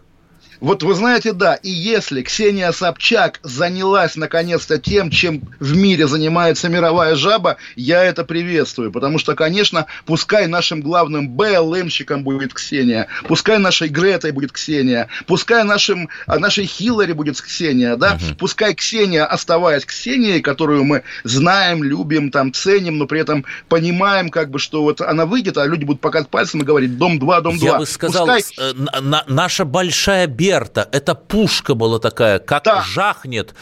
Вот 0.61 0.83
вы 0.83 0.95
знаете, 0.95 1.33
да, 1.33 1.55
и 1.55 1.71
если 1.71 2.23
Ксения 2.23 2.71
Собчак 2.73 3.41
занялась 3.43 4.17
наконец-то 4.17 4.79
тем, 4.79 5.11
чем 5.11 5.43
в 5.59 5.77
мире 5.77 6.07
занимается 6.07 6.69
мировая 6.69 7.17
жаба, 7.17 7.57
я 7.77 8.05
это 8.05 8.25
приветствую, 8.25 8.93
потому 8.93 9.19
что, 9.19 9.35
конечно, 9.35 9.87
пускай 10.07 10.47
нашим 10.47 10.81
главным 10.81 11.29
БЛМщиком 11.31 12.23
будет 12.23 12.55
Ксения, 12.55 13.09
пускай 13.27 13.59
нашей 13.59 13.89
Гретой 13.89 14.33
будет 14.33 14.53
Ксения, 14.53 15.09
пускай 15.27 15.65
нашим, 15.65 16.09
а, 16.27 16.39
нашей 16.39 16.67
Хиллари 16.67 17.13
будет 17.13 17.41
Ксения, 17.41 17.97
да, 17.97 18.15
угу. 18.15 18.37
пускай 18.39 18.75
Ксения, 18.75 19.25
оставаясь 19.25 19.85
Ксенией, 19.85 20.41
которую 20.41 20.85
мы 20.85 21.03
знаем, 21.25 21.83
любим, 21.83 22.31
там, 22.31 22.53
ценим, 22.53 22.99
но 22.99 23.07
при 23.07 23.21
этом 23.21 23.45
понимаем, 23.69 24.31
как 24.31 24.51
бы, 24.51 24.59
что 24.59 24.83
вот 24.83 25.01
она 25.01 25.27
выйдет, 25.27 25.59
а 25.59 25.67
люди 25.67 25.85
будут 25.85 26.01
показывать 26.01 26.31
пальцем 26.31 26.63
и 26.63 26.65
говорить 26.65 26.97
«Дом 26.97 27.19
2, 27.19 27.41
Дом 27.41 27.57
2». 27.57 27.59
Я 27.65 27.79
бы 27.79 27.87
сказал, 27.87 28.27
пускай... 28.27 28.45
Э, 28.59 28.73
наша 29.27 29.65
большая 29.65 30.27
беда 30.27 30.44
Берта, 30.45 30.87
это 30.93 31.15
пушка 31.15 31.75
была 31.75 31.99
такая, 31.99 32.39
как 32.39 32.65
да. 32.65 32.83
жахнет, 32.83 33.55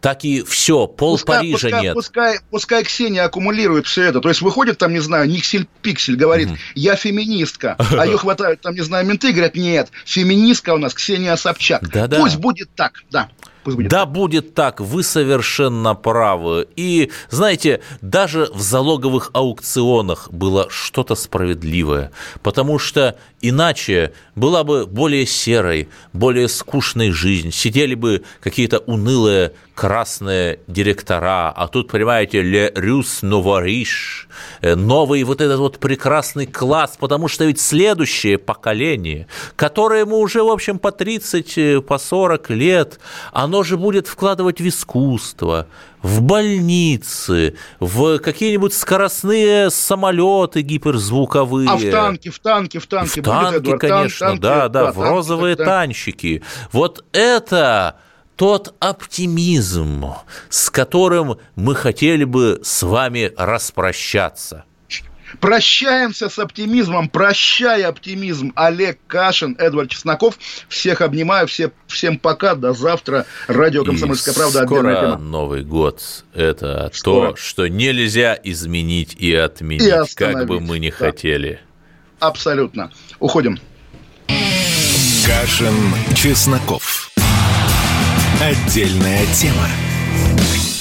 так 0.00 0.24
и 0.24 0.42
все, 0.42 0.86
пол 0.86 1.16
пускай, 1.16 1.38
Парижа 1.38 1.52
пускай, 1.54 1.82
нет. 1.82 1.94
Пускай, 1.94 2.38
пускай 2.50 2.84
Ксения 2.84 3.24
аккумулирует 3.24 3.86
все 3.86 4.04
это. 4.04 4.20
То 4.20 4.28
есть 4.28 4.40
выходит 4.40 4.78
там, 4.78 4.92
не 4.92 5.00
знаю, 5.00 5.28
Никсель-Пиксель, 5.28 6.14
говорит, 6.14 6.50
угу. 6.50 6.58
я 6.76 6.94
феминистка, 6.94 7.76
а 7.78 8.06
ее 8.06 8.16
хватают 8.16 8.60
там, 8.60 8.74
не 8.74 8.82
знаю, 8.82 9.04
менты, 9.04 9.32
говорят, 9.32 9.56
нет, 9.56 9.88
феминистка 10.04 10.74
у 10.74 10.78
нас 10.78 10.94
Ксения 10.94 11.34
Собчак. 11.34 11.88
Да-да. 11.88 12.20
Пусть 12.20 12.36
будет 12.36 12.70
так, 12.76 13.02
да. 13.10 13.28
Пусть 13.64 13.76
будет 13.76 13.88
да, 13.88 14.00
так. 14.00 14.12
будет 14.12 14.54
так, 14.54 14.80
вы 14.80 15.02
совершенно 15.02 15.94
правы. 15.94 16.68
И, 16.76 17.10
знаете, 17.30 17.80
даже 18.00 18.48
в 18.54 18.60
залоговых 18.60 19.30
аукционах 19.32 20.30
было 20.30 20.68
что-то 20.70 21.14
справедливое, 21.14 22.10
потому 22.42 22.78
что 22.78 23.16
иначе 23.40 24.12
была 24.34 24.64
бы 24.64 24.86
более 24.86 25.26
серой, 25.26 25.88
более 26.12 26.48
скучной 26.48 27.10
жизнь, 27.10 27.50
сидели 27.52 27.94
бы 27.94 28.22
какие-то 28.40 28.78
унылые 28.78 29.52
красные 29.78 30.58
директора, 30.66 31.52
а 31.54 31.68
тут, 31.68 31.92
понимаете, 31.92 32.42
Ле 32.42 32.72
Рюс 32.74 33.22
Новориш, 33.22 34.28
э, 34.60 34.74
новый 34.74 35.22
вот 35.22 35.40
этот 35.40 35.60
вот 35.60 35.78
прекрасный 35.78 36.46
класс, 36.46 36.96
потому 36.98 37.28
что 37.28 37.44
ведь 37.44 37.60
следующее 37.60 38.38
поколение, 38.38 39.28
которое 39.54 40.00
ему 40.00 40.18
уже, 40.18 40.42
в 40.42 40.48
общем, 40.48 40.80
по 40.80 40.90
30, 40.90 41.58
э, 41.58 41.80
по 41.80 41.98
40 41.98 42.50
лет, 42.50 42.98
оно 43.32 43.62
же 43.62 43.76
будет 43.76 44.08
вкладывать 44.08 44.60
в 44.60 44.66
искусство, 44.66 45.68
в 46.02 46.22
больницы, 46.22 47.54
в 47.78 48.18
какие-нибудь 48.18 48.74
скоростные 48.74 49.70
самолеты 49.70 50.62
гиперзвуковые. 50.62 51.68
А 51.70 51.76
в 51.76 51.88
танки, 51.88 52.30
в 52.30 52.40
танки, 52.40 52.78
в 52.78 52.86
танки. 52.88 53.20
В 53.20 53.22
танки, 53.22 53.56
Эдвард, 53.58 53.80
конечно, 53.80 54.26
танки, 54.26 54.40
да, 54.40 54.68
да, 54.68 54.86
да, 54.86 54.92
в 54.92 55.00
розовые 55.00 55.54
танки, 55.54 55.68
танчики. 55.68 56.42
Вот 56.72 57.04
это 57.12 58.00
тот 58.38 58.76
оптимизм, 58.78 60.06
с 60.48 60.70
которым 60.70 61.38
мы 61.56 61.74
хотели 61.74 62.22
бы 62.22 62.60
с 62.62 62.84
вами 62.84 63.32
распрощаться. 63.36 64.64
Прощаемся 65.40 66.28
с 66.28 66.38
оптимизмом. 66.38 67.08
Прощай, 67.08 67.82
оптимизм. 67.82 68.52
Олег 68.54 69.00
Кашин, 69.08 69.56
Эдвард 69.58 69.90
Чесноков. 69.90 70.38
Всех 70.68 71.00
обнимаю. 71.00 71.48
Все, 71.48 71.72
всем 71.88 72.16
пока. 72.16 72.54
До 72.54 72.72
завтра. 72.72 73.26
Радио 73.48 73.84
«Комсомольская 73.84 74.32
правда». 74.32 74.64
Скоро 74.64 75.16
Новый 75.16 75.64
год. 75.64 76.24
Это 76.32 76.90
скоро. 76.94 77.32
то, 77.32 77.36
что 77.36 77.66
нельзя 77.66 78.38
изменить 78.42 79.14
и 79.16 79.34
отменить, 79.34 79.82
и 79.82 80.14
как 80.14 80.46
бы 80.46 80.60
мы 80.60 80.78
ни 80.78 80.90
да. 80.90 80.96
хотели. 80.96 81.60
Абсолютно. 82.20 82.90
Уходим. 83.18 83.58
Кашин, 85.26 85.74
Чесноков. 86.14 87.07
Отдельная 88.40 89.26
тема. 89.34 89.66